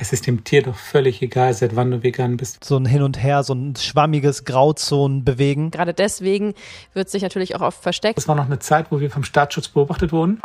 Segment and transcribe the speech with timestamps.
[0.00, 2.62] Es ist dem Tier doch völlig egal, seit wann du vegan bist.
[2.62, 5.72] So ein Hin und Her, so ein schwammiges Grauzonen bewegen.
[5.72, 6.54] Gerade deswegen
[6.94, 8.16] wird sich natürlich auch oft versteckt.
[8.16, 10.40] Es war noch eine Zeit, wo wir vom Staatsschutz beobachtet wurden.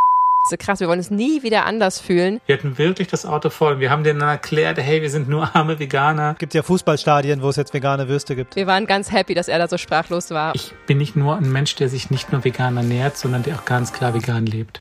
[0.49, 2.41] So krass, wir wollen es nie wieder anders fühlen.
[2.47, 3.79] Wir hatten wirklich das Auto voll.
[3.79, 6.35] Wir haben denen dann erklärt, hey, wir sind nur arme Veganer.
[6.39, 8.55] Gibt ja Fußballstadien, wo es jetzt vegane Würste gibt.
[8.55, 10.55] Wir waren ganz happy, dass er da so sprachlos war.
[10.55, 13.65] Ich bin nicht nur ein Mensch, der sich nicht nur vegan ernährt, sondern der auch
[13.65, 14.79] ganz klar vegan lebt.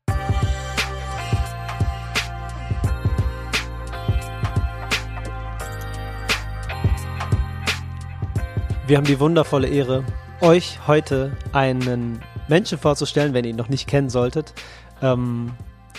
[8.85, 10.03] Wir haben die wundervolle Ehre,
[10.41, 14.55] euch heute einen Menschen vorzustellen, wenn ihr ihn noch nicht kennen solltet,
[15.00, 15.53] ähm,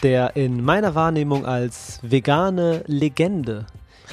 [0.04, 3.68] der in meiner Wahrnehmung als vegane Legende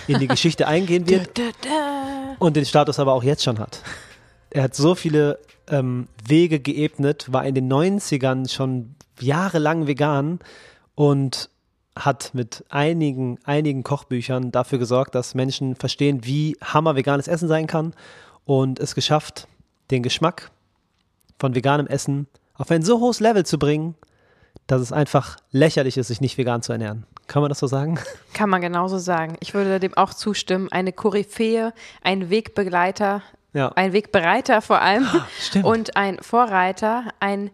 [0.07, 1.31] in die Geschichte eingehen wird
[2.39, 3.83] und den Status aber auch jetzt schon hat.
[4.51, 10.39] Er hat so viele ähm, Wege geebnet, war in den 90ern schon jahrelang vegan
[10.95, 11.51] und
[11.97, 17.67] hat mit einigen, einigen Kochbüchern dafür gesorgt, dass Menschen verstehen, wie hammer veganes Essen sein
[17.67, 17.95] kann
[18.45, 19.47] und es geschafft,
[19.91, 20.51] den Geschmack
[21.39, 23.95] von veganem Essen auf ein so hohes Level zu bringen,
[24.67, 27.07] dass es einfach lächerlich ist, sich nicht vegan zu ernähren.
[27.27, 27.99] Kann man das so sagen?
[28.35, 29.37] Kann man genauso sagen.
[29.41, 30.71] Ich würde dem auch zustimmen.
[30.71, 33.69] Eine Koryphäe, ein Wegbegleiter, Ja.
[33.77, 35.07] ein Wegbereiter vor allem
[35.41, 35.65] Stimmt.
[35.65, 37.51] und ein Vorreiter, ein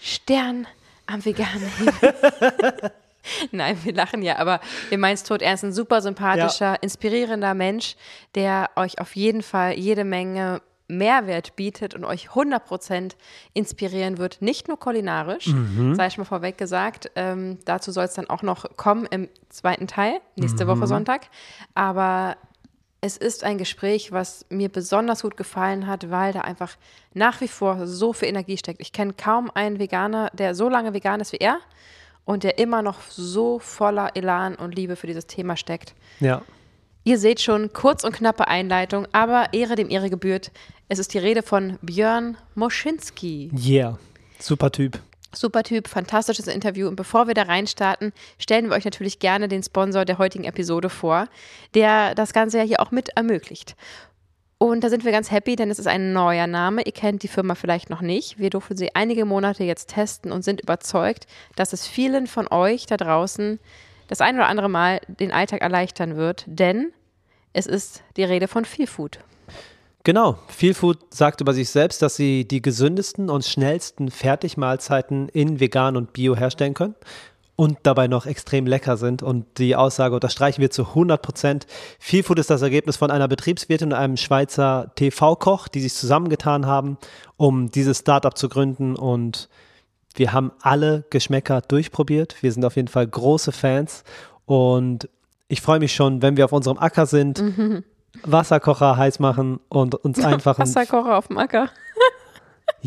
[0.00, 0.66] Stern
[1.06, 2.92] am veganen Himmel.
[3.50, 5.64] Nein, wir lachen ja, aber wir meinen es tot ernst.
[5.64, 7.96] Ein super sympathischer, inspirierender Mensch,
[8.34, 13.12] der euch auf jeden Fall jede Menge Mehrwert bietet und euch 100%
[13.54, 15.46] inspirieren wird, nicht nur kulinarisch,
[15.94, 17.10] sei ich mal vorweg gesagt.
[17.16, 21.28] Ähm, dazu soll es dann auch noch kommen im zweiten Teil, nächste Woche Sonntag.
[21.74, 22.36] Aber
[23.00, 26.76] es ist ein Gespräch, was mir besonders gut gefallen hat, weil da einfach
[27.14, 28.80] nach wie vor so viel Energie steckt.
[28.80, 31.58] Ich kenne kaum einen Veganer, der so lange vegan ist wie er
[32.24, 35.94] und der immer noch so voller Elan und Liebe für dieses Thema steckt.
[36.20, 36.42] Ja.
[37.04, 40.50] Ihr seht schon, kurz und knappe Einleitung, aber Ehre dem Ehre gebührt.
[40.88, 43.50] Es ist die Rede von Björn Moschinski.
[43.54, 43.98] Yeah.
[44.38, 44.98] Super Typ.
[45.32, 46.88] Super Typ, fantastisches Interview.
[46.88, 50.88] Und bevor wir da reinstarten, stellen wir euch natürlich gerne den Sponsor der heutigen Episode
[50.88, 51.28] vor,
[51.74, 53.76] der das Ganze ja hier auch mit ermöglicht.
[54.58, 56.82] Und da sind wir ganz happy, denn es ist ein neuer Name.
[56.82, 58.38] Ihr kennt die Firma vielleicht noch nicht.
[58.38, 61.26] Wir durften sie einige Monate jetzt testen und sind überzeugt,
[61.56, 63.58] dass es vielen von euch da draußen
[64.08, 66.92] das ein oder andere Mal den Alltag erleichtern wird, denn
[67.52, 69.18] es ist die Rede von Feel Food.
[70.04, 70.38] Genau.
[70.48, 75.96] Feel Food sagt über sich selbst, dass sie die gesündesten und schnellsten Fertigmahlzeiten in vegan
[75.96, 76.94] und bio herstellen können
[77.56, 79.22] und dabei noch extrem lecker sind.
[79.22, 81.66] Und die Aussage unterstreichen wir zu 100 Prozent.
[81.98, 86.66] Feel Food ist das Ergebnis von einer Betriebswirtin und einem Schweizer TV-Koch, die sich zusammengetan
[86.66, 86.98] haben,
[87.36, 88.96] um dieses Startup zu gründen.
[88.96, 89.48] Und
[90.14, 92.42] wir haben alle Geschmäcker durchprobiert.
[92.42, 94.04] Wir sind auf jeden Fall große Fans.
[94.46, 95.08] Und
[95.48, 97.42] ich freue mich schon, wenn wir auf unserem Acker sind,
[98.22, 101.70] Wasserkocher heiß machen und uns einfach ein Wasserkocher auf dem Acker.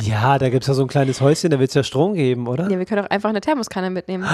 [0.01, 2.47] Ja, da gibt es ja so ein kleines Häuschen, da wird es ja Strom geben,
[2.47, 2.69] oder?
[2.69, 4.27] Ja, wir können auch einfach eine Thermoskanne mitnehmen.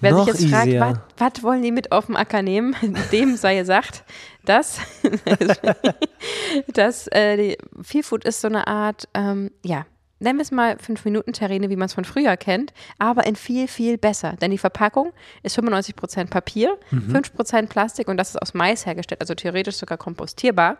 [0.00, 0.78] Wer Noch sich jetzt easier.
[0.80, 1.00] fragt,
[1.36, 2.74] was wollen die mit auf dem Acker nehmen,
[3.12, 4.04] dem sei gesagt,
[4.44, 4.78] dass,
[6.72, 9.86] dass äh, die Feel Food ist so eine Art, ähm, ja,
[10.18, 13.98] nennen wir es mal 5-Minuten-Terrine, wie man es von früher kennt, aber in viel, viel
[13.98, 14.34] besser.
[14.40, 19.34] Denn die Verpackung ist 95% Papier, 5% Plastik und das ist aus Mais hergestellt, also
[19.34, 20.78] theoretisch sogar kompostierbar.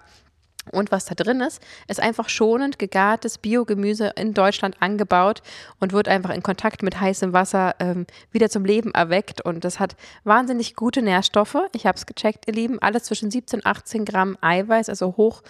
[0.72, 5.42] Und was da drin ist, ist einfach schonend gegartes Biogemüse in Deutschland angebaut
[5.80, 9.40] und wird einfach in Kontakt mit heißem Wasser ähm, wieder zum Leben erweckt.
[9.40, 11.56] Und das hat wahnsinnig gute Nährstoffe.
[11.72, 12.80] Ich habe es gecheckt, ihr Lieben.
[12.80, 15.42] Alles zwischen 17 und 18 Gramm Eiweiß, also hoch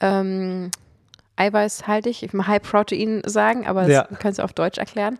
[0.00, 0.70] ähm,
[1.36, 2.22] eiweißhaltig.
[2.22, 4.04] Ich will mal High Protein sagen, aber Ja.
[4.08, 5.18] das können Sie auf Deutsch erklären.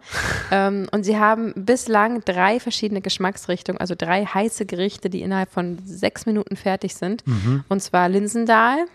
[0.50, 5.78] ähm, und sie haben bislang drei verschiedene Geschmacksrichtungen, also drei heiße Gerichte, die innerhalb von
[5.84, 7.22] sechs Minuten fertig sind.
[7.68, 8.86] Und zwar Linsendahl,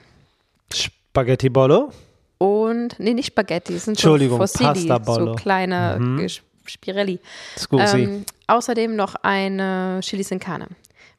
[0.73, 1.91] Spaghetti Bollo.
[2.37, 7.19] und, nee, nicht Spaghetti, es sind Entschuldigung, so Fossili, so kleine Ges- Spirelli.
[7.57, 8.03] Scusi.
[8.03, 10.67] Ähm, außerdem noch eine Chili sin Carne.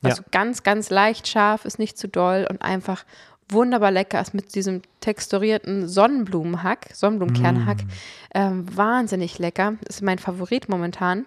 [0.00, 0.16] Was Ja.
[0.16, 3.04] so ganz, ganz leicht scharf ist, nicht zu doll und einfach
[3.49, 7.84] wunderbar lecker ist mit diesem texturierten Sonnenblumenhack, Sonnenblumenkernhack.
[7.84, 7.88] Mm.
[8.34, 9.75] Ähm, wahnsinnig lecker.
[9.84, 11.26] Das ist mein Favorit momentan.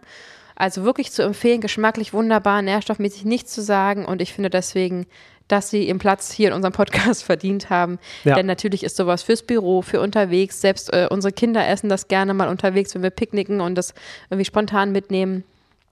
[0.56, 5.06] Also wirklich zu empfehlen, geschmacklich wunderbar, nährstoffmäßig nichts zu sagen und ich finde deswegen,
[5.48, 8.00] dass sie ihren Platz hier in unserem Podcast verdient haben.
[8.24, 8.36] Ja.
[8.36, 10.62] Denn natürlich ist sowas fürs Büro, für unterwegs.
[10.62, 13.94] Selbst äh, unsere Kinder essen das gerne mal unterwegs, wenn wir picknicken und das
[14.30, 15.44] irgendwie spontan mitnehmen.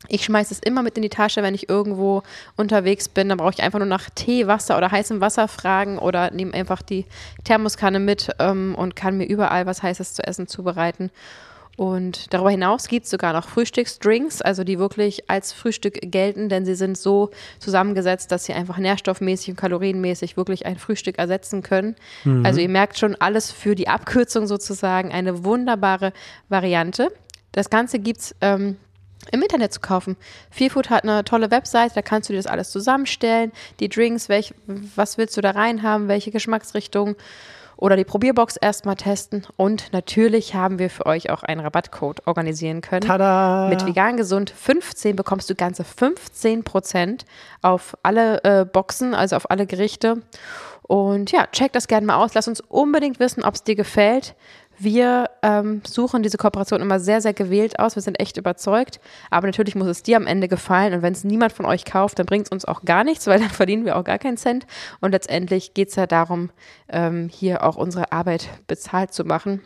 [0.10, 2.24] Ich schmeiße es immer mit in die Tasche, wenn ich irgendwo
[2.58, 3.30] unterwegs bin.
[3.30, 6.82] Dann brauche ich einfach nur nach Tee, Wasser oder heißem Wasser fragen oder nehme einfach
[6.82, 7.06] die
[7.46, 11.10] Thermoskanne mit ähm, und kann mir überall was Heißes zu essen zubereiten.
[11.76, 16.66] Und darüber hinaus gibt es sogar noch Frühstücksdrinks, also die wirklich als Frühstück gelten, denn
[16.66, 21.96] sie sind so zusammengesetzt, dass sie einfach nährstoffmäßig und kalorienmäßig wirklich ein Frühstück ersetzen können.
[22.26, 22.46] Mhm.
[22.46, 26.14] Also ihr merkt schon alles für die Abkürzung sozusagen, eine wunderbare
[26.48, 27.12] Variante.
[27.54, 28.78] Das Ganze gibt es ähm,
[29.32, 30.16] im Internet zu kaufen.
[30.52, 33.52] Feelfood hat eine tolle Website, da kannst du dir das alles zusammenstellen.
[33.80, 37.16] Die Drinks, welch, was willst du da reinhaben, welche Geschmacksrichtung
[37.84, 39.46] oder die Probierbox erstmal testen.
[39.58, 43.02] Und natürlich haben wir für euch auch einen Rabattcode organisieren können.
[43.02, 43.68] Tada!
[43.68, 47.26] Mit vegan gesund 15 bekommst du ganze 15 Prozent
[47.62, 50.22] auf alle äh, Boxen, also auf alle Gerichte.
[50.84, 52.34] Und ja, check das gerne mal aus.
[52.34, 54.34] Lass uns unbedingt wissen, ob es dir gefällt.
[54.80, 57.96] Wir ähm, suchen diese Kooperation immer sehr, sehr gewählt aus.
[57.96, 59.00] Wir sind echt überzeugt.
[59.30, 60.94] Aber natürlich muss es dir am Ende gefallen.
[60.94, 63.40] Und wenn es niemand von euch kauft, dann bringt es uns auch gar nichts, weil
[63.40, 64.66] dann verdienen wir auch gar keinen Cent.
[65.00, 66.50] Und letztendlich geht es ja darum,
[66.90, 69.62] ähm, hier auch unsere Arbeit bezahlt zu machen.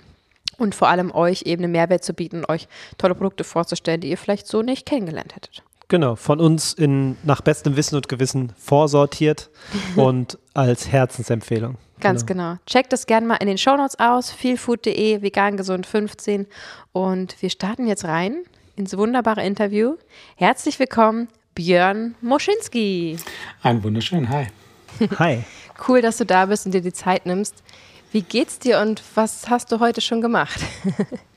[0.57, 2.67] Und vor allem euch eben einen Mehrwert zu bieten, euch
[2.97, 5.63] tolle Produkte vorzustellen, die ihr vielleicht so nicht kennengelernt hättet.
[5.89, 9.49] Genau, von uns in, nach bestem Wissen und Gewissen vorsortiert
[9.95, 11.77] und als Herzensempfehlung.
[11.99, 12.51] Ganz genau.
[12.51, 12.59] genau.
[12.65, 16.45] Checkt das gerne mal in den Shownotes aus, feelfood.de, vegan gesund 15
[16.91, 18.43] und wir starten jetzt rein
[18.75, 19.95] ins wunderbare Interview.
[20.35, 23.17] Herzlich willkommen, Björn Moschinski.
[23.63, 24.47] Ein wunderschön Hi.
[25.19, 25.43] Hi.
[25.87, 27.63] cool, dass du da bist und dir die Zeit nimmst.
[28.11, 30.59] Wie geht's dir und was hast du heute schon gemacht?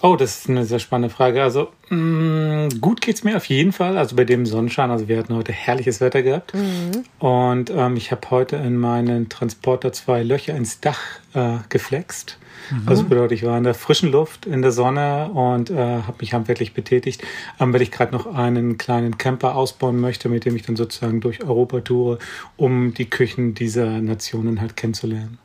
[0.00, 1.42] Oh, das ist eine sehr spannende Frage.
[1.42, 3.98] Also mh, mm, gut geht's mir auf jeden Fall.
[3.98, 4.90] Also bei dem Sonnenschein.
[4.90, 6.54] Also wir hatten heute herrliches Wetter gehabt.
[6.54, 7.04] Mhm.
[7.18, 11.00] Und ähm, ich habe heute in meinen Transporter zwei Löcher ins Dach
[11.34, 12.38] äh, geflext.
[12.70, 12.82] Mhm.
[12.86, 16.32] Also bedeutet, ich war in der frischen Luft, in der Sonne und äh, habe mich
[16.32, 17.22] handwerklich betätigt,
[17.58, 21.20] ähm, weil ich gerade noch einen kleinen Camper ausbauen möchte, mit dem ich dann sozusagen
[21.20, 22.18] durch Europa toure,
[22.56, 25.38] um die Küchen dieser Nationen halt kennenzulernen.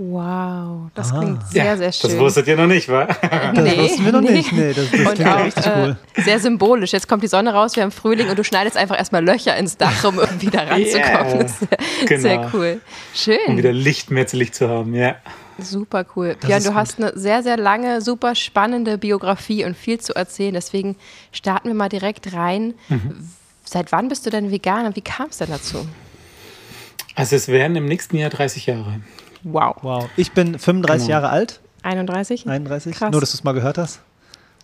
[0.00, 1.18] Wow, das ah.
[1.18, 2.10] klingt sehr, sehr schön.
[2.10, 3.04] Das wusstet ihr noch nicht, wa?
[3.54, 4.30] das nee, wussten wir noch nee.
[4.30, 4.52] nicht.
[4.52, 5.96] Nee, das, das und auch, richtig cool.
[6.14, 6.92] Äh, sehr symbolisch.
[6.92, 9.76] Jetzt kommt die Sonne raus, wir haben Frühling und du schneidest einfach erstmal Löcher ins
[9.76, 11.38] Dach, um irgendwie da ranzukommen.
[11.40, 11.68] Yeah, sehr,
[12.06, 12.22] genau.
[12.22, 12.80] sehr cool.
[13.12, 13.38] Schön.
[13.48, 15.16] Um wieder Licht, mehr zu Licht zu haben, ja.
[15.58, 16.36] Super cool.
[16.40, 16.78] Björn, du gut.
[16.78, 20.54] hast eine sehr, sehr lange, super spannende Biografie und viel zu erzählen.
[20.54, 20.94] Deswegen
[21.32, 22.74] starten wir mal direkt rein.
[22.88, 23.30] Mhm.
[23.64, 25.84] Seit wann bist du denn vegan und wie kam es denn dazu?
[27.16, 29.00] Also es werden im nächsten Jahr 30 Jahre.
[29.52, 29.76] Wow.
[29.82, 30.08] Wow.
[30.16, 31.20] Ich bin 35 genau.
[31.20, 31.60] Jahre alt.
[31.82, 32.46] 31?
[32.46, 32.94] 31.
[32.94, 33.12] Krass.
[33.12, 34.00] Nur, dass du es mal gehört hast.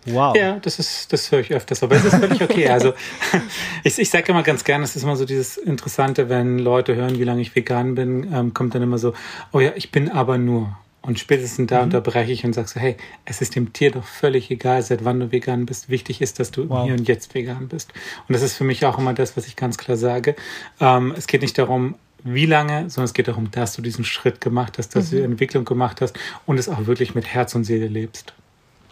[0.06, 0.36] Wow.
[0.36, 2.69] Ja, das ist, das höre ich öfters, aber es ist völlig okay.
[2.69, 2.92] Also
[3.84, 7.19] ich, ich sage immer ganz gerne, es ist immer so dieses Interessante, wenn Leute hören,
[7.19, 9.14] wie lange ich vegan bin, ähm, kommt dann immer so,
[9.52, 10.76] oh ja, ich bin aber nur.
[11.00, 11.84] Und spätestens da mhm.
[11.84, 12.96] unterbreche ich und sage so, hey,
[13.26, 15.90] es ist dem Tier doch völlig egal, seit wann du vegan bist.
[15.90, 16.84] Wichtig ist, dass du wow.
[16.84, 17.92] hier und jetzt vegan bist.
[18.26, 20.34] Und das ist für mich auch immer das, was ich ganz klar sage.
[20.81, 24.40] Ähm, es geht nicht darum, wie lange, sondern es geht darum, dass du diesen Schritt
[24.40, 25.10] gemacht hast, dass mhm.
[25.10, 28.32] du die Entwicklung gemacht hast und es auch wirklich mit Herz und Seele lebst.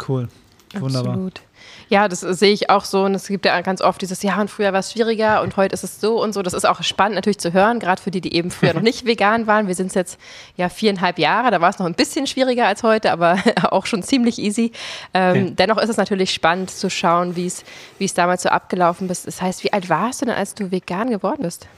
[0.06, 0.28] Cool.
[0.74, 1.12] Wunderbar.
[1.12, 1.40] Absolut.
[1.88, 3.04] Ja, das sehe ich auch so.
[3.04, 5.74] Und es gibt ja ganz oft dieses, ja, und früher war es schwieriger und heute
[5.74, 6.42] ist es so und so.
[6.42, 9.04] Das ist auch spannend natürlich zu hören, gerade für die, die eben früher noch nicht
[9.04, 9.68] vegan waren.
[9.68, 10.18] Wir sind es jetzt
[10.56, 13.38] ja viereinhalb Jahre, da war es noch ein bisschen schwieriger als heute, aber
[13.70, 14.72] auch schon ziemlich easy.
[15.12, 15.50] Ähm, ja.
[15.52, 19.26] Dennoch ist es natürlich spannend zu schauen, wie es damals so abgelaufen ist.
[19.26, 21.68] Das heißt, wie alt warst du denn, als du vegan geworden bist?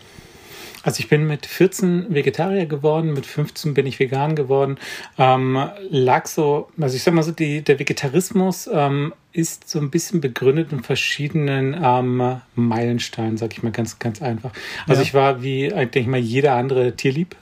[0.84, 4.76] Also ich bin mit 14 Vegetarier geworden, mit 15 bin ich vegan geworden.
[5.19, 9.90] Ähm, lag so, also ich sag mal so, die, der Vegetarismus ähm, ist so ein
[9.90, 14.52] bisschen begründet in verschiedenen ähm, Meilensteinen, sag ich mal ganz, ganz einfach.
[14.86, 15.06] Also ja.
[15.06, 17.34] ich war wie eigentlich mal jeder andere tierlieb.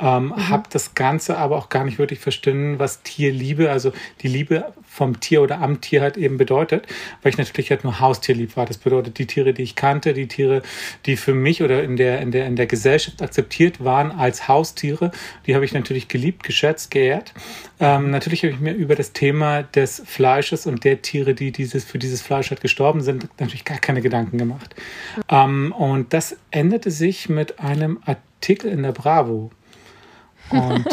[0.00, 0.48] Ähm, mhm.
[0.48, 5.20] Habe das Ganze aber auch gar nicht wirklich verstanden, was Tierliebe, also die Liebe vom
[5.20, 6.86] Tier oder am Tier halt eben bedeutet,
[7.22, 8.66] weil ich natürlich halt nur Haustierlieb war.
[8.66, 10.62] Das bedeutet, die Tiere, die ich kannte, die Tiere,
[11.06, 15.10] die für mich oder in der, in der, in der Gesellschaft akzeptiert waren als Haustiere,
[15.46, 17.32] die habe ich natürlich geliebt, geschätzt, geehrt.
[17.80, 21.84] Ähm, natürlich habe ich mir über das Thema des Fleisches und der Tiere, die dieses,
[21.84, 24.74] für dieses Fleisch halt gestorben sind, natürlich gar keine Gedanken gemacht.
[25.28, 29.50] Ähm, und das änderte sich mit einem Artikel in der Bravo
[30.50, 30.86] und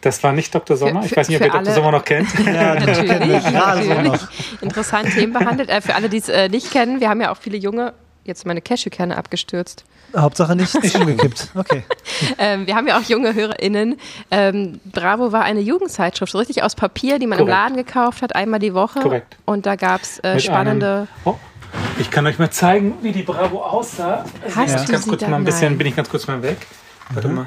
[0.00, 0.76] das war nicht Dr.
[0.76, 1.04] Sommer.
[1.04, 1.74] ich weiß nicht, ob ihr Dr.
[1.74, 2.28] Sommer noch kennt.
[2.46, 3.52] ja, natürlich.
[3.52, 4.20] natürlich.
[4.60, 5.68] Interessant Themen behandelt.
[5.68, 7.92] Äh, für alle, die es äh, nicht kennen, wir haben ja auch viele junge,
[8.24, 9.84] jetzt meine Cashewkerne abgestürzt.
[10.16, 11.50] Hauptsache nicht umgekippt.
[11.54, 11.84] Okay.
[12.38, 13.96] ähm, wir haben ja auch junge HörerInnen.
[14.30, 17.50] Ähm, Bravo war eine Jugendzeitschrift, so richtig aus Papier, die man Korrekt.
[17.50, 19.00] im Laden gekauft hat, einmal die Woche.
[19.00, 19.36] Korrekt.
[19.44, 20.86] Und da gab es äh, spannende.
[20.96, 21.36] Einem, oh,
[21.98, 24.24] ich kann euch mal zeigen, wie die Bravo aussah.
[24.56, 24.84] Hast ja.
[24.84, 26.66] du ganz kurz mal ein bisschen, bin ich ganz kurz mal weg.
[27.10, 27.34] Warte mhm.
[27.34, 27.46] mal.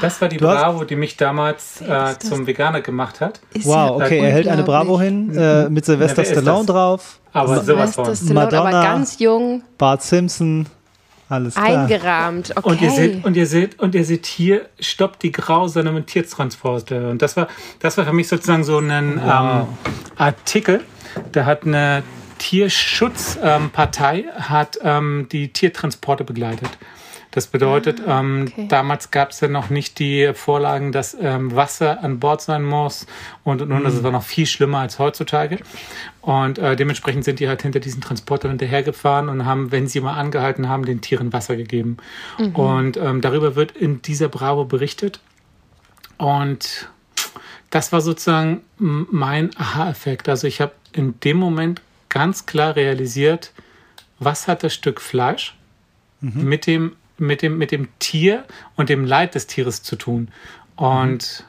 [0.00, 3.40] Das war die Bravo, die mich damals äh, zum Veganer gemacht hat.
[3.62, 7.18] wow, okay, er hält eine Bravo hin äh, mit Sylvester ja, Stallone drauf.
[7.32, 8.14] Aber sowas von.
[8.14, 9.62] Stallone, Madonna, aber ganz jung.
[9.76, 10.66] Bart Simpson.
[11.28, 11.66] Alles klar.
[11.66, 12.68] Eingerahmt, okay.
[12.68, 17.10] Und ihr seht, und ihr seht, und ihr seht hier, stoppt die grausamen Tiertransporte.
[17.10, 17.48] Und das war,
[17.80, 19.66] das war für mich sozusagen so ein ähm,
[20.16, 20.80] Artikel.
[21.32, 22.02] Da hat eine
[22.38, 26.70] Tierschutzpartei ähm, hat ähm, die Tiertransporte begleitet.
[27.30, 28.66] Das bedeutet, Ah, ähm, okay.
[28.68, 33.06] damals gab es ja noch nicht die Vorlagen, dass ähm, Wasser an Bord sein muss
[33.44, 33.84] und und und.
[33.84, 35.58] Das war noch viel schlimmer als heutzutage.
[36.22, 40.14] Und äh, dementsprechend sind die halt hinter diesen Transportern hinterhergefahren und haben, wenn sie mal
[40.14, 41.98] angehalten haben, den Tieren Wasser gegeben.
[42.54, 45.20] Und ähm, darüber wird in dieser Bravo berichtet.
[46.16, 46.88] Und
[47.70, 50.28] das war sozusagen mein Aha-Effekt.
[50.28, 53.52] Also ich habe in dem Moment ganz klar realisiert,
[54.18, 55.54] was hat das Stück Fleisch
[56.20, 58.44] mit, dem, mit, dem, mit dem Tier
[58.76, 60.28] und dem Leid des Tieres zu tun.
[60.76, 61.44] Und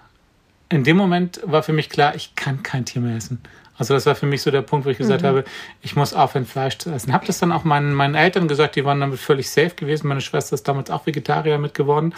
[0.70, 3.42] in dem Moment war für mich klar, ich kann kein Tier mehr essen.
[3.80, 5.44] Also das war für mich so der Punkt, wo ich gesagt habe,
[5.82, 7.14] ich muss aufhören, Fleisch zu essen.
[7.14, 10.08] Habe das dann auch meinen, meinen Eltern gesagt, die waren damit völlig safe gewesen.
[10.08, 12.14] Meine Schwester ist damals auch Vegetarier mit geworden.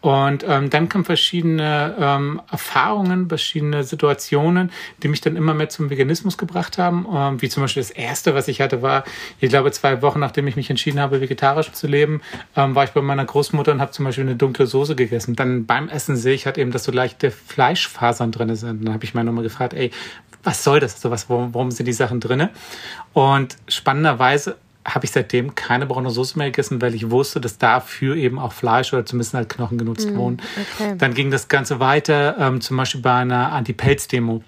[0.00, 4.72] Und ähm, dann kamen verschiedene ähm, Erfahrungen, verschiedene Situationen,
[5.02, 7.06] die mich dann immer mehr zum Veganismus gebracht haben.
[7.12, 9.04] Ähm, wie zum Beispiel das erste, was ich hatte, war,
[9.40, 12.22] ich glaube, zwei Wochen nachdem ich mich entschieden habe, vegetarisch zu leben,
[12.56, 15.36] ähm, war ich bei meiner Großmutter und habe zum Beispiel eine dunkle Soße gegessen.
[15.36, 18.84] Dann beim Essen sehe ich halt eben, dass so leichte Fleischfasern drin sind.
[18.84, 19.90] Dann habe ich meine Nummer gefragt, ey,
[20.46, 20.94] was soll das?
[20.94, 22.50] Also was, warum, warum sind die Sachen drinne?
[23.12, 28.14] Und spannenderweise habe ich seitdem keine braune Soße mehr gegessen, weil ich wusste, dass dafür
[28.14, 30.40] eben auch Fleisch oder zumindest halt Knochen genutzt wurden.
[30.78, 30.94] okay.
[30.96, 34.44] Dann ging das Ganze weiter, ähm, zum Beispiel bei einer Anti-Pelz-Demo.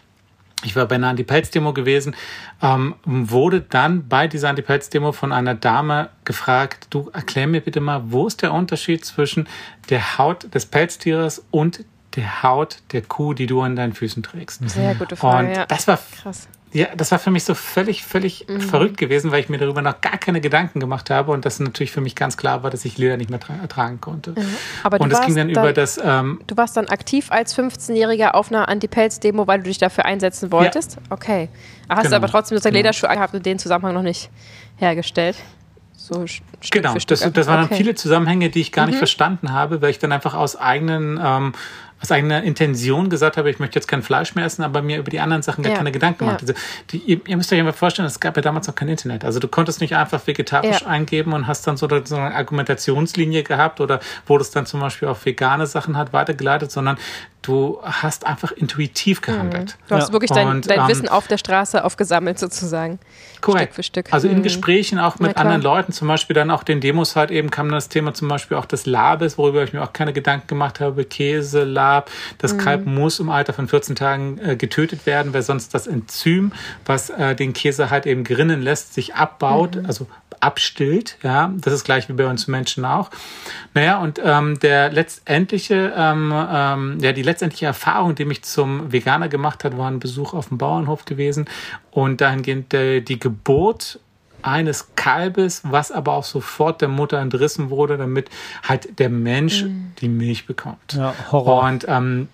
[0.65, 2.15] Ich war bei einer Anti-Pelz-Demo gewesen,
[2.63, 8.03] ähm, wurde dann bei dieser Anti-Pelz-Demo von einer Dame gefragt, du erklär mir bitte mal,
[8.07, 9.49] wo ist der Unterschied zwischen
[9.91, 11.85] der Haut des Pelztieres und
[12.17, 14.69] der Haut der Kuh, die du an deinen Füßen trägst?
[14.69, 15.67] Sehr gute Frage, Und ja.
[15.67, 16.49] das war Krass.
[16.73, 18.61] ja, das war für mich so völlig, völlig Mhm.
[18.63, 21.93] verrückt gewesen, weil ich mir darüber noch gar keine Gedanken gemacht habe und das natürlich
[21.93, 24.35] für mich ganz klar war, dass ich Leder nicht mehr tra ertragen konnte.
[24.83, 27.31] Aber du und es ging warst dann, dann- über das, ähm, Du warst dann aktiv
[27.31, 30.97] als 15-Jähriger auf einer Anti-Pelz-Demo, weil du dich dafür einsetzen wolltest?
[31.11, 31.49] Okay.
[31.89, 32.11] Ah, Hast Genau.
[32.11, 32.85] du aber trotzdem sozusagen Genau.
[32.89, 34.31] Lederschuhe gehabt und den Zusammenhang noch nicht
[34.77, 35.37] hergestellt?
[35.97, 36.25] So
[36.71, 37.49] Genau, das, das waren Okay.
[37.49, 37.69] Mhm.
[37.69, 41.21] dann viele Zusammenhänge, die ich gar nicht verstanden habe, weil ich dann einfach aus eigenen,
[41.23, 41.53] ähm,
[42.01, 45.11] aus eigener Intention gesagt habe, ich möchte jetzt kein Fleisch mehr essen, aber mir über
[45.11, 46.37] die anderen Sachen gar Ja, keine Gedanken ja.
[46.37, 46.43] gemacht.
[46.43, 46.55] Also,
[46.91, 49.25] die, ihr, ihr müsst euch einfach vorstellen, es gab ja damals noch kein Internet.
[49.25, 50.87] Also du konntest nicht einfach vegetarisch Ja.
[50.87, 54.81] eingeben und hast dann so eine, so eine Argumentationslinie gehabt oder wo das dann zum
[54.81, 56.99] Beispiel auf vegane Sachen hat weitergeleitet, sondern
[57.43, 59.77] du hast einfach intuitiv gehandelt.
[59.89, 60.13] Du hast Ja.
[60.13, 62.99] wirklich dein, Und, dein ähm, Wissen auf der Straße aufgesammelt sozusagen.
[63.41, 63.73] Korrekt.
[63.73, 64.13] Stück für Stück.
[64.13, 64.43] Also in Mhm.
[64.43, 67.89] Gesprächen auch mit anderen Leuten, zum Beispiel dann auch den Demos halt eben kam das
[67.89, 71.65] Thema zum Beispiel auch des Labes, worüber ich mir auch keine Gedanken gemacht habe, Käse,
[71.65, 72.11] Lab.
[72.39, 72.59] Das Mhm.
[72.59, 76.53] Kalb muss im Alter von 14 Tagen äh, getötet werden, weil sonst das Enzym,
[76.87, 79.87] was äh, den Käse halt eben grinnen lässt, sich abbaut, Mhm.
[79.87, 80.07] also
[80.41, 81.17] abstillt.
[81.23, 83.11] Ja, das ist gleich wie bei uns Menschen auch.
[83.75, 89.29] Naja, und ähm, der letztendliche, ähm, ähm, ja, die letztendliche Erfahrung, die mich zum Veganer
[89.29, 91.47] gemacht hat, war ein Besuch auf dem Bauernhof gewesen
[91.91, 94.01] und dahingehend äh, die Geburt
[94.43, 98.31] eines Kalbes, was aber auch sofort der Mutter entrissen wurde, damit
[98.63, 99.65] halt der Mensch
[100.01, 100.95] die Milch bekommt.
[100.95, 101.65] Ja, Horror.
[101.65, 102.29] Und ähm,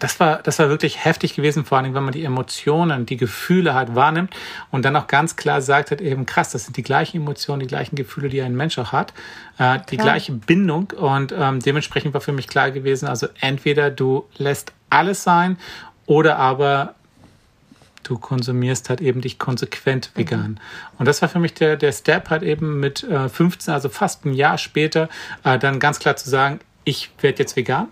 [0.00, 3.74] das war, das war wirklich heftig gewesen, vor allem, wenn man die Emotionen, die Gefühle
[3.74, 4.34] halt wahrnimmt
[4.72, 7.68] und dann auch ganz klar sagt hat, eben krass, das sind die gleichen Emotionen, die
[7.68, 9.12] gleichen Gefühle, die ein Mensch auch hat,
[9.58, 10.08] äh, die Klar.
[10.08, 15.22] gleiche Bindung und ähm, dementsprechend war für mich klar gewesen, also entweder du lässt alles
[15.22, 15.56] sein
[16.06, 16.94] oder aber
[18.02, 20.60] du konsumierst halt eben dich konsequent vegan.
[20.98, 24.24] Und das war für mich der, der Step halt eben mit äh, 15, also fast
[24.24, 25.08] ein Jahr später,
[25.44, 27.88] äh, dann ganz klar zu sagen, ich werde jetzt vegan.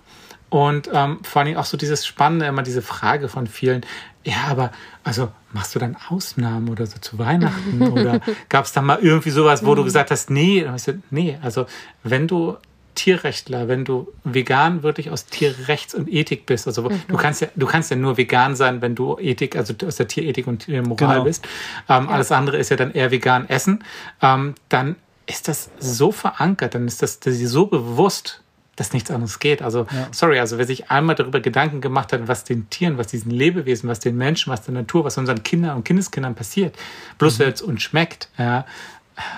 [0.54, 3.84] Und ähm, vor allem auch so dieses Spannende, immer diese Frage von vielen,
[4.22, 4.70] ja, aber
[5.02, 7.82] also machst du dann Ausnahmen oder so zu Weihnachten?
[7.92, 11.36] oder gab es da mal irgendwie sowas, wo du gesagt hast, nee, ich so, nee,
[11.42, 11.66] also
[12.04, 12.56] wenn du
[12.94, 17.66] Tierrechtler, wenn du vegan wirklich aus Tierrechts und Ethik bist, also du kannst ja, du
[17.66, 21.24] kannst ja nur vegan sein, wenn du Ethik, also aus der Tierethik und Tiermoral Genau.
[21.24, 21.44] bist.
[21.88, 23.82] Ähm, Alles andere ist ja dann eher vegan essen.
[24.22, 24.94] Ähm, dann
[25.26, 28.43] ist das so verankert, dann ist das, das ist so bewusst,
[28.76, 29.62] dass nichts anderes geht.
[29.62, 33.30] Also, sorry, also wer sich einmal darüber Gedanken gemacht hat, was den Tieren, was diesen
[33.30, 36.76] Lebewesen, was den Menschen, was der Natur, was unseren Kindern und Kindeskindern passiert,
[37.18, 38.64] bloß weil es uns schmeckt, ja,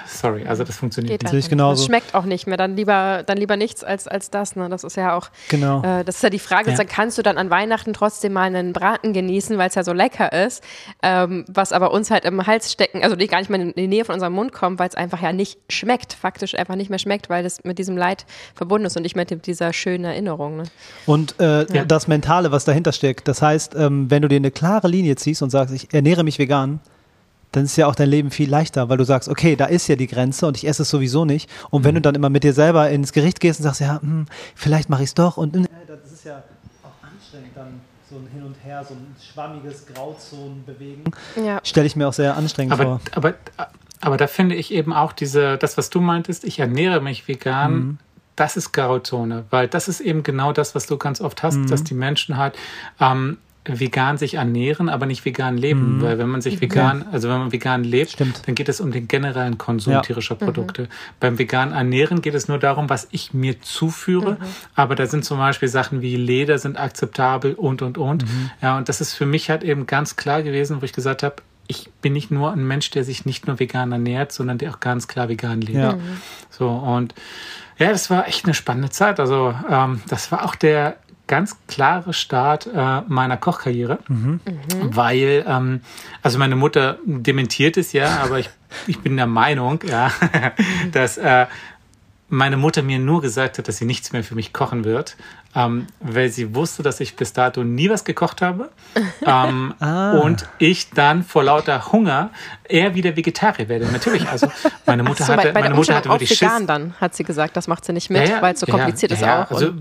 [0.06, 1.48] sorry, also das funktioniert Geht nicht.
[1.48, 1.82] Genauso.
[1.82, 2.56] Das schmeckt auch nicht mehr.
[2.56, 4.56] Dann lieber, dann lieber nichts als, als das.
[4.56, 4.68] Ne?
[4.68, 5.28] Das ist ja auch.
[5.48, 5.82] Genau.
[5.82, 6.70] Äh, das ist ja die Frage.
[6.70, 6.76] Ja.
[6.76, 9.92] Dann kannst du dann an Weihnachten trotzdem mal einen Braten genießen, weil es ja so
[9.92, 10.62] lecker ist.
[11.02, 13.88] Ähm, was aber uns halt im Hals stecken, also die gar nicht mehr in die
[13.88, 16.14] Nähe von unserem Mund kommt, weil es einfach ja nicht schmeckt.
[16.14, 19.26] Faktisch einfach nicht mehr schmeckt, weil das mit diesem Leid verbunden ist und nicht mehr
[19.28, 20.56] mit dieser schönen Erinnerung.
[20.56, 20.64] Ne?
[21.04, 23.28] Und äh, das Mentale, was dahinter steckt.
[23.28, 26.38] Das heißt, ähm, wenn du dir eine klare Linie ziehst und sagst, ich ernähre mich
[26.38, 26.80] vegan,
[27.56, 29.96] dann ist ja auch dein Leben viel leichter, weil du sagst, okay, da ist ja
[29.96, 31.48] die Grenze und ich esse es sowieso nicht.
[31.70, 31.96] Und wenn mhm.
[31.96, 35.02] du dann immer mit dir selber ins Gericht gehst und sagst, ja, hm, vielleicht mache
[35.02, 36.42] ich es doch und äh, das ist ja
[36.82, 41.04] auch anstrengend dann so ein Hin und Her, so ein schwammiges Grauzonen bewegen.
[41.42, 41.60] Ja.
[41.64, 43.00] Stelle ich mir auch sehr anstrengend aber, vor.
[43.12, 43.34] Aber,
[44.02, 47.72] aber da finde ich eben auch diese, das, was du meintest, ich ernähre mich vegan.
[47.72, 47.98] Mhm
[48.36, 51.68] das ist Grauzone, weil das ist eben genau das, was du ganz oft hast, mhm.
[51.68, 52.54] dass die Menschen halt
[53.00, 55.96] ähm, vegan sich ernähren, aber nicht vegan leben.
[55.96, 56.02] Mhm.
[56.02, 57.06] Weil wenn man sich vegan, ja.
[57.12, 58.42] also wenn man vegan lebt, Stimmt.
[58.46, 60.00] dann geht es um den generellen Konsum ja.
[60.00, 60.38] tierischer mhm.
[60.38, 60.82] Produkte.
[60.82, 60.88] Mhm.
[61.20, 64.32] Beim vegan ernähren geht es nur darum, was ich mir zuführe.
[64.32, 64.46] Mhm.
[64.74, 68.24] Aber da sind zum Beispiel Sachen wie Leder sind akzeptabel und und und.
[68.24, 68.50] Mhm.
[68.62, 71.36] Ja, und das ist für mich halt eben ganz klar gewesen, wo ich gesagt habe,
[71.68, 74.80] ich bin nicht nur ein Mensch, der sich nicht nur vegan ernährt, sondern der auch
[74.80, 75.78] ganz klar vegan lebt.
[75.78, 75.98] Ja.
[76.50, 77.14] So und
[77.78, 79.20] ja, das war echt eine spannende Zeit.
[79.20, 84.40] Also ähm, das war auch der ganz klare Start äh, meiner Kochkarriere, mhm.
[84.82, 85.80] weil ähm,
[86.22, 88.50] also meine Mutter dementiert es ja, aber ich,
[88.86, 90.12] ich bin der Meinung, ja,
[90.92, 91.46] dass äh,
[92.28, 95.16] meine Mutter mir nur gesagt hat, dass sie nichts mehr für mich kochen wird,
[95.54, 98.70] ähm, weil sie wusste, dass ich bis dato nie was gekocht habe
[99.26, 100.18] ähm, ah.
[100.18, 102.30] und ich dann vor lauter Hunger
[102.68, 103.86] eher wieder Vegetarier werde.
[103.86, 104.48] Natürlich, also
[104.86, 106.66] meine Mutte so, hatte, bei, bei meine Mutter hatte wirklich vegan Schiss.
[106.66, 109.12] dann hat sie gesagt, das macht sie nicht mit, ja, ja, weil es so kompliziert
[109.12, 109.54] ja, ist auch.
[109.54, 109.74] Also,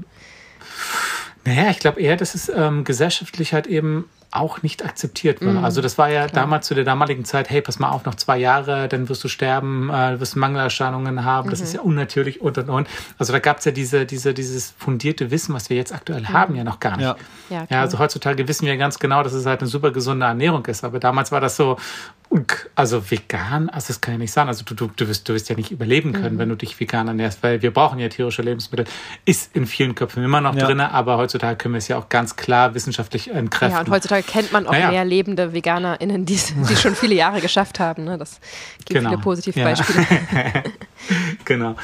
[1.45, 5.53] naja, ich glaube eher, dass es ähm, gesellschaftlich halt eben auch nicht akzeptiert war.
[5.53, 5.63] Mhm.
[5.63, 6.43] Also das war ja Klar.
[6.43, 9.27] damals zu der damaligen Zeit, hey, pass mal auf, noch zwei Jahre, dann wirst du
[9.27, 11.51] sterben, äh, wirst Mangelerscheinungen haben, mhm.
[11.51, 12.87] das ist ja unnatürlich und und und.
[13.17, 16.29] Also da gab es ja diese, diese, dieses fundierte Wissen, was wir jetzt aktuell mhm.
[16.29, 17.05] haben, ja noch gar nicht.
[17.05, 17.15] Ja.
[17.49, 20.65] Ja, ja, also heutzutage wissen wir ganz genau, dass es halt eine super gesunde Ernährung
[20.65, 20.83] ist.
[20.83, 21.77] Aber damals war das so,
[22.75, 24.47] also vegan, also das kann ja nicht sein.
[24.47, 26.39] Also du, du, du, wirst, du wirst ja nicht überleben können, mhm.
[26.39, 28.85] wenn du dich vegan ernährst, weil wir brauchen ja tierische Lebensmittel.
[29.25, 30.65] Ist in vielen Köpfen immer noch ja.
[30.65, 33.75] drin, aber heutzutage können wir es ja auch ganz klar wissenschaftlich entkräften.
[33.75, 34.91] Ja, und heutzutage kennt man auch naja.
[34.91, 36.39] mehr lebende VeganerInnen, die,
[36.69, 38.03] die schon viele Jahre geschafft haben.
[38.03, 38.17] Ne?
[38.17, 38.39] Das
[38.79, 39.09] gibt genau.
[39.09, 40.05] viele Positivbeispiele.
[40.33, 40.63] Ja.
[41.45, 41.75] genau.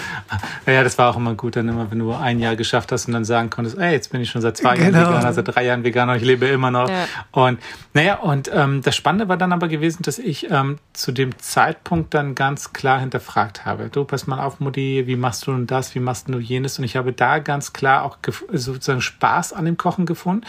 [0.66, 3.14] Ja, das war auch immer gut, dann immer, wenn du ein Jahr geschafft hast und
[3.14, 5.00] dann sagen konntest, ey, jetzt bin ich schon seit zwei genau.
[5.00, 6.90] Jahren Veganer, seit drei Jahren Veganer, ich lebe immer noch.
[6.90, 7.08] Ja.
[7.32, 7.60] Und
[7.94, 12.14] naja, und ähm, das Spannende war dann aber gewesen, dass ich ähm, zu dem Zeitpunkt
[12.14, 13.90] dann ganz klar hinterfragt habe.
[13.90, 16.80] Du, pass mal auf, Mutti, wie machst du denn das, wie machst du jenes?
[16.80, 18.18] Und ich habe da ganz klar auch
[18.52, 20.46] sozusagen Spaß an dem Kochen gefunden.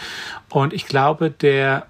[0.49, 1.87] Und ich glaube, der,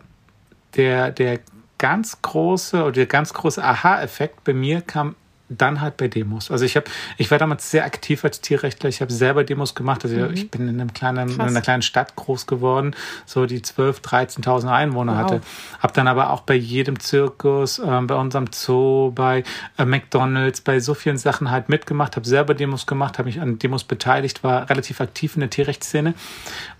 [0.75, 1.39] der, der
[1.77, 5.15] ganz große oder der ganz große Aha-Effekt bei mir kam
[5.57, 6.51] dann halt bei Demos.
[6.51, 6.85] Also ich habe,
[7.17, 8.89] ich war damals sehr aktiv als Tierrechtler.
[8.89, 10.03] Ich habe selber Demos gemacht.
[10.03, 10.33] Also mhm.
[10.33, 14.71] ich bin in einem kleinen, in einer kleinen Stadt groß geworden, so die 12, 13.000
[14.71, 15.19] Einwohner wow.
[15.19, 15.41] hatte.
[15.79, 19.43] Habe dann aber auch bei jedem Zirkus, äh, bei unserem Zoo, bei
[19.77, 22.15] äh, McDonald's, bei so vielen Sachen halt mitgemacht.
[22.15, 26.13] Habe selber Demos gemacht, habe mich an Demos beteiligt, war relativ aktiv in der Tierrechtsszene.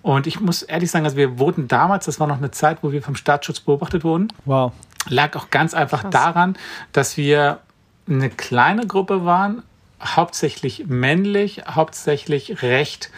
[0.01, 2.91] Und ich muss ehrlich sagen, also wir wurden damals, das war noch eine Zeit, wo
[2.91, 4.27] wir vom Staatsschutz beobachtet wurden.
[4.45, 4.73] Wow.
[5.09, 6.11] Lag auch ganz einfach Krass.
[6.11, 6.57] daran,
[6.91, 7.59] dass wir
[8.07, 9.63] eine kleine Gruppe waren,
[10.01, 13.09] hauptsächlich männlich, hauptsächlich recht